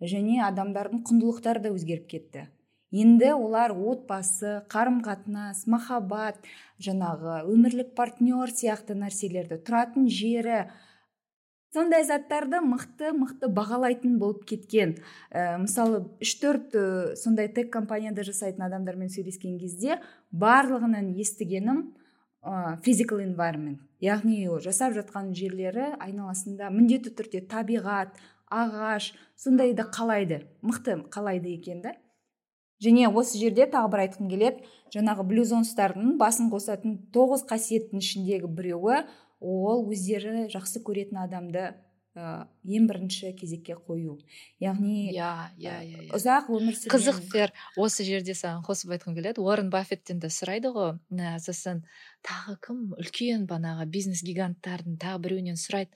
және 0.00 0.42
адамдардың 0.46 1.04
құндылықтары 1.06 1.62
да 1.66 1.72
өзгеріп 1.74 2.08
кетті. 2.10 2.48
Енді 2.94 3.32
олар 3.34 3.72
отбасы 3.74 4.62
қарым 4.70 5.00
қатынас 5.04 5.64
махаббат 5.66 6.38
жаңағы 6.78 7.42
өмірлік 7.50 7.94
партнер 7.98 8.52
сияқты 8.54 8.94
нәрселерді 8.94 9.58
тұратын 9.66 10.06
жері 10.06 10.68
сондай 11.74 12.06
заттарды 12.06 12.62
мықты 12.62 13.10
мықты 13.16 13.50
бағалайтын 13.52 14.16
болып 14.20 14.46
кеткен. 14.48 14.96
Ә, 15.30 15.58
мысалы 15.60 16.04
үш 16.22 16.36
төрт 16.40 16.76
ә, 16.78 17.16
сондай 17.18 17.50
тек 17.52 17.72
компанияда 17.74 18.24
жасайтын 18.24 18.64
адамдармен 18.68 19.10
сөйлескен 19.12 19.58
кезде 19.60 19.98
барлығынан 20.30 21.10
естігенім 21.20 21.88
physical 22.82 23.20
environment 23.24 23.82
яғни 24.02 24.46
жасап 24.62 24.94
жатқан 24.96 25.32
жерлері 25.34 25.94
айналасында 25.98 26.70
міндетті 26.70 27.14
түрде 27.18 27.42
табиғат 27.50 28.18
ағаш 28.52 29.12
сондайды 29.40 29.86
қалайды 29.92 30.42
мықты 30.62 31.00
қалайды 31.10 31.54
екен 31.56 31.82
да. 31.82 31.94
Және 32.82 33.08
осы 33.08 33.38
жерде 33.40 33.64
тағы 33.72 33.90
бір 33.92 34.02
айтқым 34.04 34.28
келеді 34.28 34.66
жаңағы 34.92 35.24
блюзонстардың 35.30 36.16
басын 36.20 36.50
қосатын 36.52 36.98
тоғыз 37.14 37.46
қасиеттің 37.48 38.04
ішіндегі 38.04 38.50
біреуі 38.52 38.98
ол 39.40 39.86
өздері 39.88 40.46
жақсы 40.52 40.82
көретін 40.84 41.22
адамды 41.24 41.70
ә, 42.16 42.46
ең 42.64 42.86
бірінші 42.88 43.30
кезекке 43.36 43.76
қою. 43.76 44.16
Яғни 44.62 45.12
иә 45.12 45.30
иә 45.60 45.74
иә, 45.84 46.00
иә. 46.06 46.12
ұзақ 46.16 46.48
өмір 46.56 46.76
сүрген 46.78 46.94
қызық 46.94 47.56
осы 47.84 48.06
жерде 48.08 48.34
саған 48.34 48.64
қосып 48.66 48.94
айтқым 48.96 49.16
келеді. 49.18 49.44
Уоррен 49.44 49.68
баффеттен 49.70 50.22
де 50.22 50.30
сұрайды 50.32 50.72
ғой. 50.74 50.96
Сосын 51.44 51.84
тағы 52.24 52.56
кім? 52.66 52.80
Үлкен 52.96 53.44
банағы 53.50 53.86
бизнес 53.92 54.24
гиганттардың 54.26 54.96
тағы 55.02 55.22
біреуінен 55.26 55.60
сұрайды. 55.60 55.92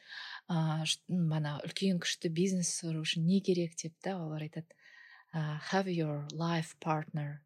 Ыыы 0.50 1.24
бана 1.32 1.56
үлкен 1.64 2.02
күшті 2.02 2.28
бизнес 2.28 2.76
құру 2.84 3.06
үшін 3.06 3.24
не 3.24 3.40
керек? 3.40 3.76
деп 3.80 3.96
та 4.02 4.18
олар 4.20 4.42
айтады. 4.42 4.68
Have 5.32 5.86
your 5.86 6.26
life 6.34 6.74
partner 6.82 7.38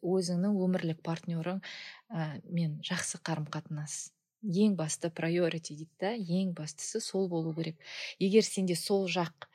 өзіңнің 0.00 0.56
өмірлік 0.56 1.02
партнерың 1.04 1.60
ә, 2.08 2.40
мен 2.48 2.78
жақсы 2.80 3.20
қарым 3.20 3.44
қатынас 3.52 4.15
ең 4.46 4.76
басты 4.78 5.10
приорити 5.10 5.74
дейді 5.74 5.90
да 6.00 6.12
ең 6.14 6.52
бастысы 6.54 7.00
сол 7.00 7.28
болу 7.28 7.54
керек. 7.54 7.76
Егер 8.22 8.46
сенде 8.46 8.76
сол 8.78 9.08
жақ 9.10 9.48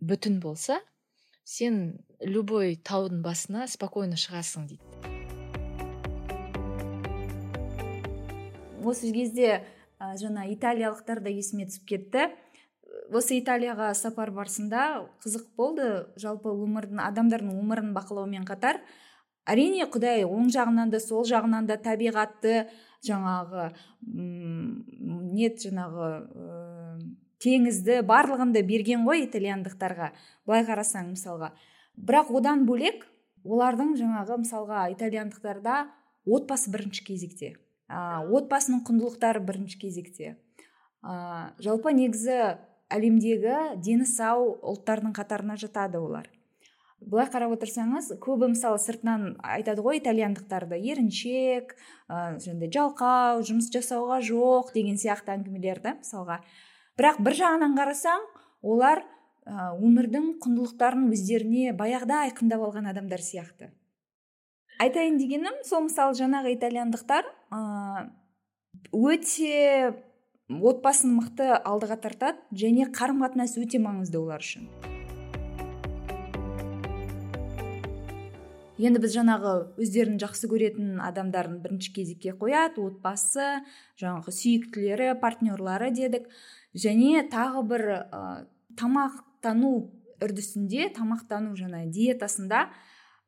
бүтін 0.00 0.40
болса 0.40 0.80
сен 1.44 1.98
любой 2.20 2.76
таудың 2.76 3.22
басына 3.24 3.68
спокойно 3.68 4.16
шығасың 4.16 4.68
дейді. 4.68 5.16
Осы 8.84 9.12
кезде 9.12 9.48
ә, 10.00 10.14
жаңа 10.16 10.46
италиялықтар 10.52 11.20
да 11.24 11.32
есіме 11.32 11.66
түсіп 11.68 11.88
кетті. 11.88 12.28
Осы 13.12 13.38
италияға 13.38 13.90
сапар 13.96 14.32
барысында 14.32 15.04
қызық 15.24 15.48
болды. 15.56 15.88
Жалпы 16.20 16.52
өмірдің 16.52 17.02
адамдардың 17.04 17.56
өмірін 17.60 17.92
бақылаумен 17.96 18.48
қатар 18.48 18.80
әрине 19.48 19.88
құдай 19.88 20.24
оң 20.28 20.52
жағынан 20.52 20.92
да 20.92 21.00
сол 21.00 21.24
жағынан 21.28 21.68
да 21.68 21.78
табиғатты 21.80 22.68
жаңағы 23.06 23.68
м 24.06 24.84
нет 25.34 25.60
жаңағы 25.62 26.08
ә, 26.08 26.98
теңізді 27.42 28.00
барлығын 28.06 28.52
да 28.54 28.62
берген 28.66 29.04
ғой 29.06 29.24
итальяндықтарға. 29.26 30.10
Былай 30.46 30.66
қарасаң 30.66 31.12
мысалға. 31.12 31.52
Бірақ 31.94 32.32
одан 32.34 32.64
бөлек 32.66 33.06
олардың 33.44 33.94
жаңағы 33.98 34.40
мысалға 34.44 34.88
итальяндықтарда 34.94 35.76
отбасы 36.26 36.72
бірінші 36.74 37.04
кезекте. 37.06 37.54
Ә, 37.88 38.24
отбасының 38.26 38.82
құндылықтары 38.88 39.42
бірінші 39.44 39.78
кезекте. 39.80 40.36
Ә, 41.02 41.54
жалпы 41.62 41.94
негізі 41.94 42.58
әлемдегі 42.92 43.78
дені 43.84 44.06
сау 44.08 44.50
ұлттардың 44.72 45.14
қатарына 45.16 45.56
жатады 45.60 46.00
олар. 46.00 46.28
Былай 47.00 47.28
қарап 47.30 47.54
отырсаңыз 47.54 48.10
көбі 48.22 48.50
мысалы 48.52 48.80
сыртынан 48.82 49.36
айтады 49.44 49.84
ғой 49.84 50.00
итальяндықтарды 50.00 50.78
еріншек 50.80 51.76
жаңағыдай 52.08 52.72
жалқау 52.74 53.44
жұмыс 53.46 53.70
жасауға 53.74 54.18
жоқ 54.26 54.72
деген 54.74 54.98
сияқты 54.98 55.36
әңгімелер 55.36 55.80
да 55.84 55.94
мысалға. 56.00 56.40
Бірақ 56.98 57.22
бір 57.22 57.38
жағынан 57.38 57.78
қарасаң 57.78 58.26
олар 58.66 59.04
өмірдің 59.48 60.34
құндылықтарын 60.42 61.06
өздеріне 61.14 61.72
баяғыда 61.78 62.24
айқындап 62.26 62.66
алған 62.66 62.90
адамдар 62.90 63.22
сияқты. 63.22 63.70
Айтайын 64.82 65.16
дегенім 65.22 65.62
сол 65.64 65.86
мысалы 65.86 66.18
жаңағы 66.18 66.52
итальяндықтар 66.58 67.30
өте 68.92 69.94
отбасын 70.48 71.16
мықты 71.16 71.48
алдыға 71.62 71.98
тартады 72.02 72.38
және 72.52 72.90
қарым 72.92 73.24
қатынас 73.24 73.56
өте 73.58 73.80
маңызды 73.82 74.20
олар 74.20 74.44
үшін. 74.44 74.68
Енді 78.78 79.00
біз 79.02 79.14
жаңағы 79.16 79.52
өздерін 79.82 80.18
жақсы 80.22 80.48
көретін 80.50 80.98
адамдарын 81.02 81.58
бірінші 81.62 81.92
кезекке 81.96 82.34
қояды 82.38 82.84
отбасы 82.86 83.62
жаңағы 84.00 84.34
сүйіктілері 84.34 85.12
партнерлары 85.22 85.90
дедік. 85.94 86.28
Және 86.78 87.24
тағы 87.32 87.64
бір 87.66 87.84
ә, 87.90 88.20
тамақтану 88.78 89.72
үрдісінде 90.22 90.90
тамақтану 90.94 91.56
жаңа 91.58 91.84
диетасында 91.90 92.68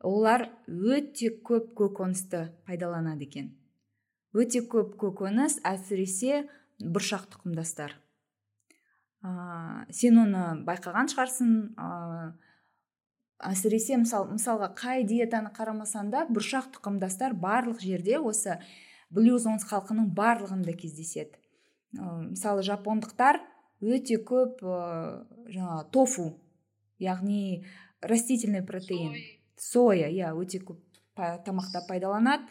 олар 0.06 0.48
өте 0.66 1.32
көп 1.46 1.72
көкөністі 1.78 2.44
пайдаланады 2.66 3.26
екен. 3.26 3.50
Өте 4.32 4.62
көп 4.62 4.94
көкөніс 5.00 5.58
әсіресе 5.66 6.44
бұршақ 6.78 7.26
тұқымдастар. 7.34 7.96
Ә, 9.26 9.30
сен 9.90 10.22
оны 10.22 10.44
байқаған 10.64 11.10
шығарсың 11.10 11.50
әсіресе 13.46 13.98
мысал, 14.00 14.26
мысалға 14.30 14.70
қай 14.76 15.04
диетаны 15.08 15.52
қарамасан 15.56 16.10
да 16.12 16.26
бұршақ 16.30 16.70
тұқымдастар 16.76 17.34
барлық 17.34 17.80
жерде 17.82 18.18
осы 18.18 18.58
блюзонс 19.10 19.64
халқының 19.68 20.12
барлығында 20.16 20.74
кездеседі. 20.78 21.38
Мысалы 21.96 22.62
жапондықтар 22.62 23.40
өте 23.80 24.20
көп 24.22 24.60
ә, 24.62 25.26
жаңағы 25.50 25.86
тофу 25.90 26.26
яғни 27.00 27.64
растительный 28.00 28.62
протеин. 28.62 29.16
Соя. 29.56 30.08
Иә 30.08 30.32
өте 30.36 30.60
көп 30.62 30.78
тамақта 31.16 31.82
пайдаланады. 31.88 32.46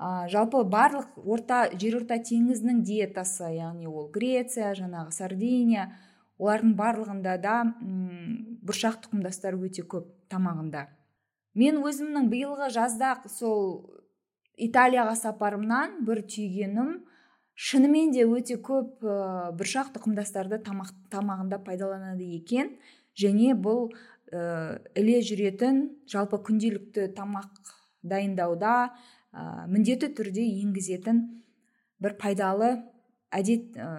Ә, 0.00 0.28
жалпы 0.32 0.64
барлық 0.64 1.18
орта 1.22 1.68
жерорта 1.76 2.18
теңізінің 2.18 2.82
диетасы 2.82 3.52
яғни 3.54 3.86
ол 3.86 4.08
греция 4.12 4.72
жаңағы 4.74 5.12
сардиния 5.12 5.90
олардың 6.40 6.72
барлығында 6.78 7.36
да 7.44 7.56
бұршақ 8.64 9.04
тұқымдастар 9.04 9.60
өте 9.60 9.84
көп. 9.84 10.08
Тамағында. 10.30 10.86
Мен 11.58 11.80
өзімнің 11.82 12.28
биылғы 12.30 12.70
жазда 12.72 13.16
сол 13.28 13.82
италияға 14.60 15.16
сапарымнан 15.18 16.00
бір 16.06 16.22
түйгенім 16.30 16.92
шынымен 17.60 18.12
де 18.14 18.24
өте 18.28 18.56
көп 18.62 19.02
ә, 19.04 19.50
бұршақ 19.58 19.92
тұқымдастарды 19.96 20.60
тамақ, 20.64 20.92
тамағында 21.12 21.60
пайдаланады 21.66 22.28
екен. 22.38 22.76
Және 23.18 23.54
бұл 23.58 23.90
ә, 24.32 24.78
іле 24.96 25.18
жүретін 25.26 25.82
жалпы 26.08 26.40
күнделікті 26.46 27.10
тамақ 27.16 27.74
дайындауда 28.02 28.76
ә, 28.86 29.66
міндетті 29.68 30.12
түрде 30.16 30.46
енгізетін 30.62 31.24
бір 32.00 32.16
пайдалы 32.20 32.76
әдет 33.34 33.76
ә, 33.76 33.90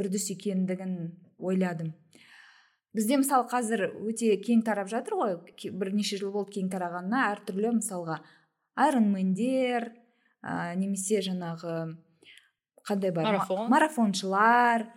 үрдіс 0.00 0.30
екендігін 0.36 0.96
ойладым. 1.38 1.92
Бізде 2.96 3.18
мысалы 3.20 3.48
қазір 3.50 3.88
өте 4.04 4.36
кең 4.42 4.62
тарап 4.66 4.90
жатыр 4.92 5.18
ғой 5.20 5.36
бірнеше 5.72 6.18
жыл 6.20 6.32
болды 6.34 6.58
кең 6.58 6.70
тарағанына 6.72 7.26
әртүрлі 7.32 7.76
мысалға 7.78 8.20
айронмендер 8.76 9.90
ә, 10.42 10.74
немесе 10.76 11.22
жаңағы 11.24 11.76
қандай 12.86 13.12
бар? 13.14 13.28
Марафон. 13.28 13.68
Марафоншылар 13.70 14.88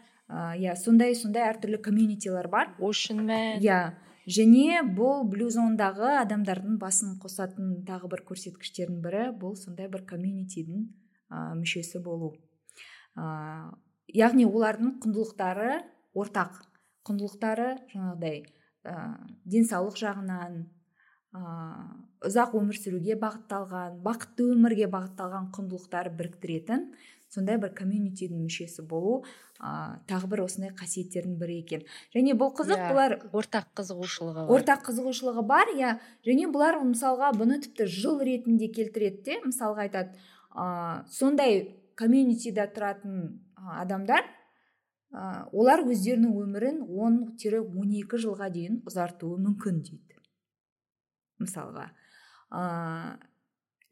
иә 0.58 0.76
сондай 0.80 1.16
сондай 1.16 1.46
әртүрлі 1.52 1.80
комьюнитилар 1.86 2.50
бар. 2.50 2.74
Оушенмен 2.80 3.62
иә 3.64 3.96
және 4.26 4.82
бұл 4.98 5.26
блюзондағы 5.30 6.16
адамдардың 6.24 6.80
басын 6.82 7.18
қосатын 7.22 7.84
тағы 7.86 8.10
бір 8.10 8.24
көрсеткіштердің 8.32 9.02
бірі 9.04 9.26
бұл 9.38 9.54
сондай 9.60 9.90
бір 9.92 10.06
комьюнитидің 10.10 10.88
мүшесі 11.62 12.02
болу. 12.04 12.34
Ә, 13.16 13.72
яғни 14.10 14.48
олардың 14.50 14.98
құндылықтары 15.04 15.84
ортақ. 16.18 16.64
Құндылықтары 17.08 17.70
жаңағыдай 17.94 18.44
ә, 18.86 18.96
денсаулық 19.46 19.98
жағынан 20.02 20.62
ә, 21.36 21.42
ұзақ 22.26 22.56
өмір 22.60 22.80
сүруге 22.80 23.18
бағытталған 23.22 24.00
бақытты 24.06 24.48
өмірге 24.56 24.90
бағытталған 24.94 25.52
құндылықтар 25.56 26.12
біріктіретін 26.18 26.90
сондай 27.36 27.58
бір 27.60 27.74
комьюнитидің 27.76 28.46
мүшесі 28.46 28.86
болу 28.88 29.24
ә, 29.60 30.00
тағы 30.10 30.30
бір 30.32 30.44
осындай 30.46 30.72
қасиеттердің 30.78 31.38
бірі 31.40 31.58
екен. 31.64 31.86
Және 32.16 32.36
бұл 32.38 32.54
қызық 32.56 32.80
иә, 32.80 32.90
бұлар 32.92 33.16
ортақ 33.36 33.72
қызығушылығы 33.80 34.46
бар. 34.46 34.54
ортақ 34.56 34.86
қызығушылығы 34.90 35.46
бар 35.50 35.74
иә. 35.76 35.96
Және 36.28 36.50
бұлар 36.54 36.80
мысалға 36.84 37.34
бұны 37.36 37.60
тіпті 37.66 37.90
жыл 37.92 38.22
ретінде 38.24 38.70
келтіреді 38.76 39.24
де 39.28 39.40
мысалға 39.46 39.88
айтады 39.88 40.16
ә, 40.56 41.04
сондай 41.12 41.76
комьюнитида 42.00 42.68
тұратын 42.76 43.40
адамдар 43.82 44.28
олар 45.16 45.84
өздерінің 45.86 46.34
өмірін 46.44 46.82
10-12 46.90 48.18
жылға 48.26 48.50
дейін 48.52 48.82
ұзартуы 48.90 49.38
мүмкін 49.40 49.80
дейді. 49.86 50.18
Мысалға 51.40 51.86
ә, 52.52 53.16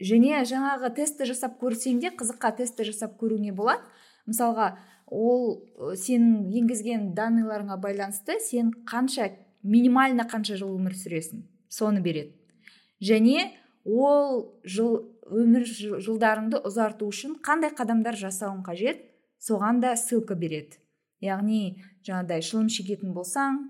және 0.04 0.44
жаңағы 0.50 0.92
тестті 0.98 1.28
жасап 1.30 1.56
көрсең 1.62 2.02
де 2.04 2.12
қызыққа 2.12 2.54
тестті 2.60 2.88
жасап 2.90 3.16
көруіңе 3.22 3.56
болады. 3.56 3.88
Мысалға 4.28 4.74
ол 5.08 5.64
сен 6.00 6.50
енгізген 6.52 7.12
данныйларыңа 7.16 7.80
байланысты 7.80 8.40
сен 8.44 8.72
қанша 8.90 9.32
минимально 9.64 10.28
қанша 10.28 10.58
жыл 10.60 10.76
өмір 10.76 10.96
сүресің 10.98 11.48
соны 11.72 12.04
береді. 12.04 12.36
Және 13.04 13.52
ол 13.84 14.60
жыл 14.64 15.04
өмір 15.32 15.68
жылдарыңды 16.04 16.64
ұзарту 16.68 17.08
үшін 17.12 17.40
қандай 17.44 17.72
қадамдар 17.76 18.20
жасауың 18.20 18.64
қажет 18.68 19.04
соған 19.40 19.80
да 19.84 19.96
ссылка 19.96 20.36
береді. 20.36 20.83
Яғни 21.24 21.80
жаңағыдай 22.06 22.44
шылым 22.44 22.70
шегетін 22.74 23.16
болсаң 23.16 23.62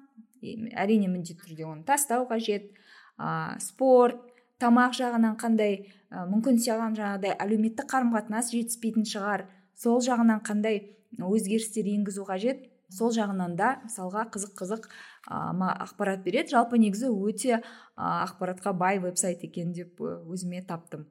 әрине 0.43 1.07
міндетті 1.07 1.45
түрде 1.45 1.67
оны 1.69 1.85
тастау 1.87 2.27
қажет. 2.27 2.71
Ә, 3.17 3.59
спорт 3.61 4.19
тамақ 4.59 4.95
жағынан 4.97 5.37
қандай 5.39 5.83
ә, 6.09 6.25
мүмкін 6.27 6.59
саған 6.59 6.97
жаңағыдай 6.97 7.37
әлеуметтік 7.37 7.87
қарым 7.89 8.13
қатынас 8.15 8.51
жетіспейтін 8.51 9.07
шығар. 9.07 9.47
Сол 9.77 10.01
жағынан 10.03 10.43
қандай 10.45 10.81
өзгерістер 11.21 11.87
енгізу 11.93 12.25
қажет? 12.27 12.69
Сол 12.93 13.13
жағынан 13.15 13.55
да 13.57 13.79
мысалға 13.85 14.27
қызық 14.33 14.53
қызық 14.59 14.87
ақпарат 15.25 16.21
береді. 16.25 16.53
Жалпы 16.53 16.77
негізі 16.77 17.09
өте 17.09 17.61
ақпаратқа 17.97 18.73
бай 18.77 18.99
веб 19.01 19.17
сайт 19.17 19.43
екен 19.47 19.73
деп 19.73 20.01
өзіме 20.01 20.61
таптым. 20.67 21.07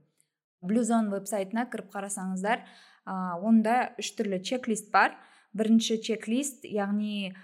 Блюзон 0.62 1.10
веб 1.10 1.26
сайтына 1.26 1.66
кіріп 1.70 1.90
қарасаңыздар 1.94 2.62
онда 3.42 3.96
үш 3.98 4.12
түрлі 4.14 4.38
чек 4.46 4.68
лист 4.70 4.92
бар. 4.94 5.16
Бірінші 5.52 5.98
чек 6.02 6.28
лист 6.28 6.64
яғни 6.64 7.34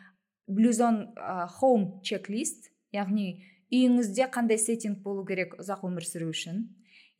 блюзон 0.49 1.13
хоум 1.59 2.01
чек 2.03 2.29
лист 2.33 2.71
яғни 2.95 3.45
үйіңізде 3.69 4.31
қандай 4.33 4.59
сеттинг 4.61 5.03
болу 5.05 5.27
керек 5.29 5.59
ұзақ 5.61 5.85
өмір 5.89 6.07
сүру 6.09 6.31
үшін. 6.33 6.65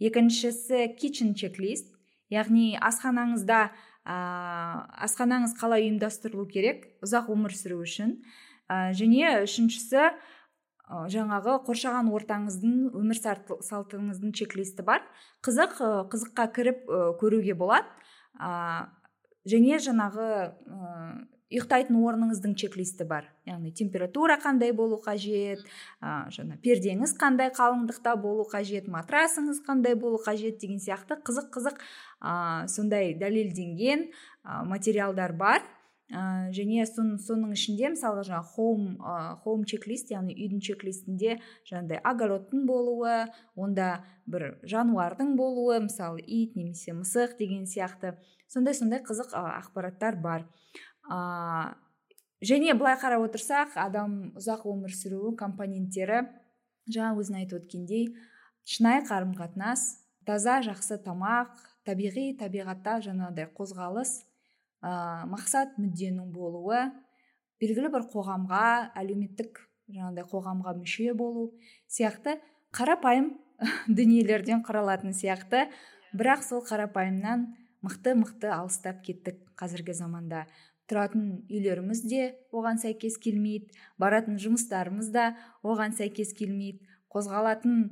Екіншісі 0.01 0.95
kitchen 0.97 1.35
чек 1.37 1.59
лист 1.61 1.93
яғни 2.33 2.79
асханаңызда 2.81 3.61
ә, 3.69 4.17
асханаңыз 5.05 5.55
қалай 5.61 5.85
ұйымдастырылу 5.85 6.49
керек 6.49 6.87
ұзақ 7.05 7.29
өмір 7.35 7.57
сүру 7.57 7.83
үшін. 7.85 8.17
Ә, 8.69 8.93
және 8.97 9.45
үшіншісі 9.45 10.09
жаңағы 10.89 11.59
қоршаған 11.67 12.09
ортаңыздың 12.17 12.77
өмір 12.97 13.19
салтыңыздың 13.21 14.33
чек 14.33 14.57
листі 14.57 14.85
бар. 14.87 15.03
Қызық 15.45 15.77
қызыққа 16.13 16.47
кіріп 16.57 16.87
көруге 17.21 17.53
болады. 17.59 17.91
Және 19.49 19.81
жаңағы 19.83 20.29
ә, 20.29 20.93
ұйықтайтын 21.49 21.97
орныңыздың 21.97 22.55
чек 22.61 22.77
листі 22.77 23.07
бар. 23.09 23.31
Яғни 23.49 23.73
температура 23.73 24.37
қандай 24.43 24.75
болу 24.77 24.99
қажет 25.01 25.63
ә, 26.03 26.29
жаңа 26.35 26.59
пердеңіз 26.61 27.15
қандай 27.17 27.49
қалыңдықта 27.57 28.15
болу 28.21 28.45
қажет 28.53 28.91
матрасыңыз 28.93 29.63
қандай 29.65 29.97
болу 29.97 30.21
қажет 30.21 30.61
деген 30.61 30.83
сияқты 30.83 31.17
қызық 31.25 31.49
қызық 31.57 31.81
ә, 32.21 32.69
сондай 32.69 33.15
дәлелденген 33.17 34.09
ә, 34.45 34.63
материалдар 34.69 35.33
бар. 35.33 35.65
Ә, 36.09 36.49
және 36.57 36.85
сон, 36.89 37.17
соның 37.21 37.53
ішінде 37.53 37.91
мысалы 37.93 38.23
жаңағы 38.25 38.53
хоум 38.55 38.85
ә, 38.97 39.37
хоум 39.43 39.65
чек 39.69 39.85
лист 39.89 40.09
яғни 40.13 40.37
үйдің 40.37 40.63
чек 40.65 40.85
листінде 40.85 41.35
жаңағыдай 41.69 42.01
огородтың 42.01 42.65
болуы 42.69 43.27
онда 43.57 44.05
бір 44.25 44.55
жануардың 44.65 45.35
болуы 45.37 45.83
мысалы 45.85 46.25
ит 46.25 46.57
немесе 46.57 46.97
мысық 46.97 47.37
деген 47.37 47.65
сияқты. 47.69 48.17
Сондай 48.49 48.75
сондай 48.75 49.03
қызық 49.05 49.35
ақпараттар 49.37 50.19
бар. 50.21 50.47
Ә, 51.09 51.75
және 52.45 52.75
былай 52.79 52.99
қарап 53.01 53.27
отырсақ 53.29 53.77
адам 53.81 54.35
ұзақ 54.39 54.67
өмір 54.69 54.95
сүру 54.95 55.35
компоненттері 55.39 56.25
жаңа 56.89 57.15
өзің 57.21 57.41
айтып 57.43 57.63
өткендей 57.63 58.11
шынайы 58.69 59.05
қарым 59.09 59.35
қатынас 59.39 59.85
таза 60.29 60.59
жақсы 60.65 61.01
тамақ 61.05 61.57
табиғи 61.89 62.31
табиғатта 62.41 62.99
жаңағыдай 63.07 63.49
қозғалыс 63.57 64.13
ә, 64.85 65.25
мақсат 65.33 65.79
мүдденің 65.81 66.31
болуы 66.33 66.85
белгілі 67.61 67.91
бір 67.95 68.07
қоғамға 68.13 68.65
әлеуметтік 69.01 69.65
жаңағыдай 69.89 70.29
қоғамға 70.31 70.75
мүше 70.83 71.13
болу 71.17 71.51
сияқты 71.89 72.37
қарапайым 72.77 73.33
дүниелерден 73.99 74.63
құралатын 74.67 75.15
сияқты. 75.17 75.67
Бірақ 76.17 76.45
сол 76.47 76.63
қарапайымнан 76.65 77.49
мықты 77.85 78.15
мықты 78.19 78.51
алыстап 78.55 79.03
кеттік 79.07 79.39
қазіргі 79.59 79.95
заманда. 79.95 80.47
Тұратын 80.89 81.45
үйлеріміз 81.53 82.01
де 82.09 82.23
оған 82.49 82.81
сәйкес 82.81 83.19
келмейді 83.21 83.75
баратын 84.01 84.39
жұмыстарымыз 84.41 85.11
да 85.13 85.35
оған 85.63 85.93
сәйкес 85.99 86.33
келмейді 86.39 86.81
қозғалатын 87.13 87.83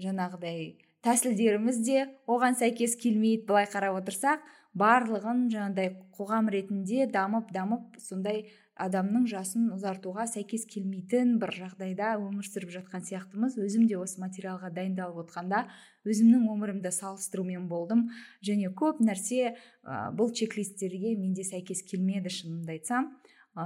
жаңағыдай 0.00 0.78
тәсілдеріміз 1.04 1.82
де 1.84 2.06
оған 2.26 2.56
сәйкес 2.56 2.96
келмейді. 3.02 3.44
Былай 3.46 3.68
қарап 3.70 4.00
отырсақ 4.00 4.46
барлығын 4.76 5.46
жаңағыдай 5.52 5.92
қоғам 6.16 6.48
ретінде 6.52 7.06
дамып 7.12 7.52
дамып 7.52 8.00
сондай 8.02 8.46
адамның 8.76 9.24
жасын 9.30 9.70
ұзартуға 9.72 10.26
сәйкес 10.28 10.66
келмейтін 10.68 11.36
бір 11.40 11.54
жағдайда 11.56 12.10
өмір 12.20 12.44
сүріп 12.44 12.74
жатқан 12.74 13.04
сияқтымыз. 13.08 13.56
Өзім 13.56 13.86
де 13.88 13.96
осы 13.96 14.20
материалға 14.20 14.68
дайындалып 14.76 15.22
отқанда 15.24 15.62
өзімнің 16.04 16.44
өмірімді 16.52 16.92
салыстырумен 16.92 17.68
болдым. 17.70 18.10
Және 18.44 18.68
көп 18.76 19.00
нәрсе 19.00 19.54
ә, 19.54 20.10
бұл 20.12 20.34
чек 20.36 20.58
листтерге 20.58 21.14
менде 21.16 21.46
сәйкес 21.48 21.80
келмеді 21.88 22.32
шынымды 22.32 22.76
айтсам. 22.76 23.14
Ә, 23.56 23.64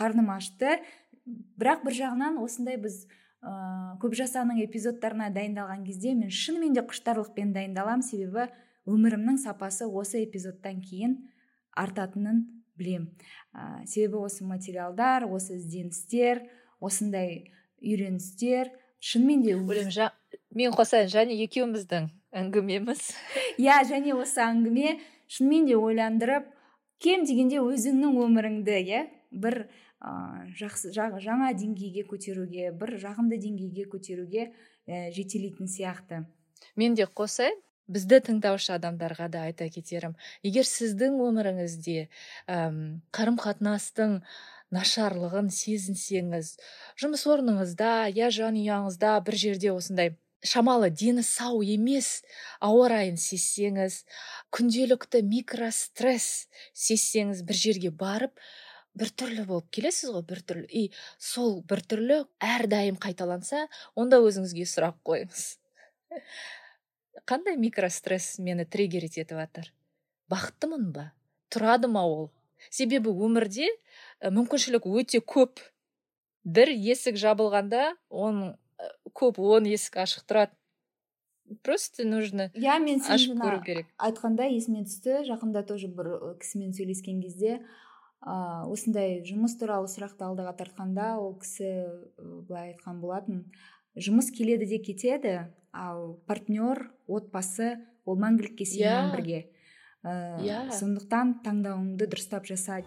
қарным 0.00 0.32
ашты. 0.32 0.78
Бірақ 1.60 1.84
бір 1.84 1.98
жағынан 2.00 2.40
осындай 2.40 2.80
біз 2.80 3.04
ә, 3.44 3.98
көп 4.00 4.16
жасаның 4.16 4.64
эпизодтарына 4.64 5.28
дайындалған 5.36 5.84
кезде 5.84 6.16
мен 6.16 6.32
шынымен 6.32 6.72
де 6.72 6.86
құштарлықпен 6.88 7.52
дайындаламын. 7.52 8.08
Себебі 8.08 8.48
өмірімнің 8.88 9.44
сапасы 9.44 9.84
осы 9.84 10.24
эпизодтан 10.24 10.80
кейін 10.80 11.20
артатынын 11.76 12.61
білем 12.78 13.10
ә, 13.54 13.84
себебі 13.86 14.22
осы 14.26 14.44
материалдар 14.44 15.26
осы 15.28 15.58
ізденістер 15.58 16.42
осындай 16.80 17.52
үйреністер 17.82 18.72
шынымен 19.02 19.42
де 19.42 19.56
ойлаймын 19.56 20.12
мен 20.54 20.74
қосайын 20.76 21.10
және 21.12 21.36
екеуміздің 21.46 22.08
әңгімеміз. 22.32 23.00
Иә 23.62 23.82
және 23.88 24.14
осы 24.16 24.42
әңгіме 24.44 24.98
шынымен 25.32 25.68
де 25.68 25.76
ойландырып 25.76 26.48
кем 27.02 27.26
дегенде 27.28 27.60
өзіңнің 27.62 28.20
өміріңді 28.26 28.78
иә 28.82 29.02
бір 29.32 29.64
ә, 30.00 30.12
жақсы 30.58 30.92
жаңа 30.94 31.52
деңгейге 31.58 32.06
көтеруге 32.08 32.70
бір 32.76 32.96
жағымды 33.02 33.40
деңгейге 33.42 33.88
көтеруге 33.90 34.48
ә, 34.86 35.10
жетелейтін 35.14 35.70
сияқты. 35.70 36.24
Мен 36.76 36.94
де 36.94 37.08
қосайын 37.08 37.58
бізді 37.92 38.22
тыңдаушы 38.28 38.72
адамдарға 38.76 39.28
да 39.32 39.44
айта 39.48 39.68
кетерім. 39.72 40.16
Егер 40.46 40.66
сіздің 40.68 41.20
өміріңізде 41.26 42.08
әм, 42.48 42.80
қарым 43.14 43.38
қатынастың 43.42 44.20
нашарлығын 44.72 45.52
сезінсеңіз 45.52 46.56
жұмыс 47.00 47.26
орныңызда 47.28 47.92
я 48.16 48.32
жанұяңызда 48.32 49.18
бір 49.26 49.38
жерде 49.44 49.72
осындай 49.74 50.14
шамалы 50.42 50.90
дені 50.90 51.22
сау 51.22 51.62
емес 51.62 52.22
ауа 52.60 52.88
райын 52.90 53.18
сезсеңіз 53.20 54.02
күнделікті 54.56 55.22
микростресс 55.28 56.48
сезсеңіз 56.72 57.44
бір 57.46 57.60
жерге 57.64 57.92
барып 57.94 58.40
біртүрлі 58.98 59.46
болып 59.48 59.68
келесіз 59.72 60.12
ғой 60.14 60.24
біртүрлі 60.28 60.66
и 60.68 60.82
сол 61.30 61.60
біртүрлі 61.68 62.22
әрдайым 62.44 62.98
қайталанса 63.00 63.66
онда 63.94 64.20
өзіңізге 64.24 64.66
сұрақ 64.68 64.98
қойыңыз. 65.08 65.46
Қандай 67.28 67.56
микростресс 67.56 68.38
мені 68.38 68.64
триггерить 68.64 69.18
етіп 69.18 69.38
жатыр 69.38 69.72
бақыттымын 70.32 70.88
ба? 70.94 71.10
Тұрады 71.52 71.90
ма 71.90 72.04
ол? 72.08 72.30
Себебі 72.70 73.12
өмірде 73.12 73.68
мүмкіншілік 74.22 74.86
өте 74.86 75.20
көп. 75.20 75.60
Бір 76.42 76.72
есік 76.72 77.18
жабылғанда 77.20 77.92
оның 78.08 78.54
көп 79.14 79.38
он 79.42 79.68
есік 79.70 80.00
ашық 80.02 80.26
тұрады. 80.26 80.56
Просто 81.62 82.06
нужно 82.08 82.48
иә 82.56 82.78
мен 82.80 83.02
ашып 83.02 83.36
көру 83.36 83.60
керек. 83.64 83.86
айтқанда 83.98 84.48
есіме 84.48 84.86
түсті. 84.86 85.22
Жақында 85.28 85.66
тоже 85.68 85.88
бір 85.88 86.38
кісімен 86.40 86.72
сөйлескен 86.72 87.20
кезде 87.20 87.60
ә, 88.24 88.64
осындай 88.64 89.20
жұмыс 89.26 89.58
туралы 89.60 89.90
сұрақты 89.90 90.24
алдыға 90.24 90.54
тартқанда 90.56 91.18
ол 91.20 91.36
кісі 91.42 91.68
былай 92.48 92.72
айтқан 92.72 93.02
болатын. 93.02 93.44
Жұмыс 93.98 94.32
келеді 94.32 94.70
де 94.70 94.78
кетеді. 94.78 95.34
Ал 95.72 96.20
партнер 96.28 96.90
отбасы 97.08 97.76
ол 98.04 98.18
мәңгілікке 98.20 98.66
сенімен 98.68 99.08
yeah. 99.08 99.12
бірге 99.14 99.40
ә, 100.04 100.12
yeah. 100.44 100.70
сондықтан 100.72 101.38
таңдауыңды 101.44 102.08
дұрыстап 102.12 102.46
жаса 102.48 102.82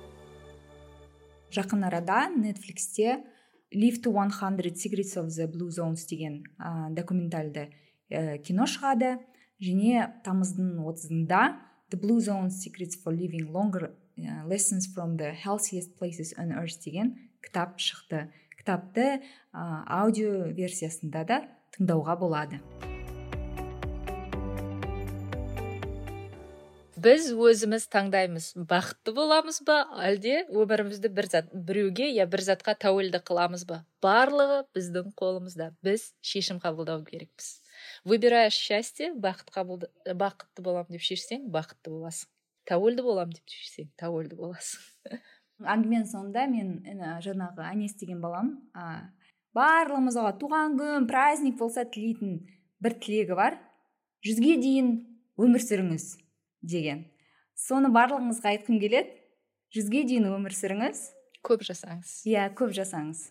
жақын 1.56 1.86
арада 1.88 2.28
нетфликсте 2.36 3.24
live 3.74 4.02
to 4.04 4.12
100 4.12 4.76
secrets 4.78 5.16
of 5.18 5.30
the 5.36 5.48
blue 5.48 5.72
zones 5.72 6.06
деген 6.08 6.44
ә, 6.60 6.94
документальды 6.94 7.70
ә, 8.10 8.38
кино 8.40 8.68
шығады 8.70 9.18
және 9.60 10.06
тамыздың 10.24 10.84
отызында 10.86 11.56
the 11.90 11.98
blue 11.98 12.20
zones 12.20 12.62
secrets 12.62 12.96
for 12.96 13.14
living 13.14 13.52
longer 13.52 13.90
uh, 13.90 14.48
lessons 14.48 14.88
from 14.94 15.18
the 15.18 15.32
healthiest 15.32 15.98
places 15.98 16.34
on 16.38 16.52
earth 16.52 16.84
деген 16.84 17.16
кітап 17.42 17.80
шықты 17.80 18.30
кітапты 18.58 19.22
ә, 19.54 19.84
аудио 19.88 20.52
версиясында 20.52 21.24
да 21.24 21.42
тыңдауға 21.76 22.20
болады. 22.20 22.64
Біз 27.06 27.28
өзіміз 27.38 27.84
таңдаймыз. 27.94 28.46
Бақытты 28.66 29.12
боламыз 29.14 29.60
ба? 29.68 29.76
Әлде 30.02 30.40
өмірімізді 30.50 31.12
бір 31.14 31.28
зат 31.30 31.52
біреуге 31.54 32.08
я 32.10 32.26
бір 32.26 32.42
затқа 32.48 32.74
тәуелді 32.82 33.20
қыламыз 33.28 33.66
ба? 33.70 33.84
Барлығы 34.02 34.64
біздің 34.74 35.12
қолымызда. 35.20 35.68
Біз 35.86 36.08
шешім 36.26 36.58
қабылдау 36.64 37.04
керекпіз. 37.06 37.60
Выбирая 38.10 38.50
счастье 38.50 39.12
бақыт 39.14 39.54
қабылды, 39.54 39.92
бақытты 40.18 40.66
боламын 40.66 40.98
деп 40.98 41.06
шешсең 41.06 41.46
бақытты 41.54 41.94
боласың. 41.94 42.32
Тәуелді 42.66 43.06
боламын 43.06 43.38
деп 43.38 43.54
шешсең 43.54 43.92
тәуелді 44.02 44.40
боласың. 44.40 45.20
Әңгіменің 45.62 46.10
соңында 46.10 46.48
мен 46.50 46.74
жаңағы 47.22 47.70
әнес 47.70 47.94
деген 48.02 48.24
балам 48.24 48.56
барлығымызға 49.56 50.36
туған 50.42 50.78
күн 50.80 51.08
праздник 51.10 51.58
болса 51.60 51.86
тілейтін 51.88 52.40
бір 52.84 52.98
тілегі 53.02 53.38
бар. 53.40 53.60
Жүзге 54.26 54.56
дейін 54.62 54.90
өмір 55.40 55.64
сүріңіз 55.64 56.08
деген. 56.66 57.06
Соны 57.56 57.92
барлығыңызға 57.96 58.56
айтқым 58.56 58.82
келеді. 58.84 59.16
Жүзге 59.76 60.04
дейін 60.10 60.28
өмір 60.34 60.56
сүріңіз 60.58 61.06
көп 61.46 61.64
жасаңыз. 61.68 62.18
Иә 62.28 62.50
көп 62.58 62.76
жасаңыз. 62.76 63.30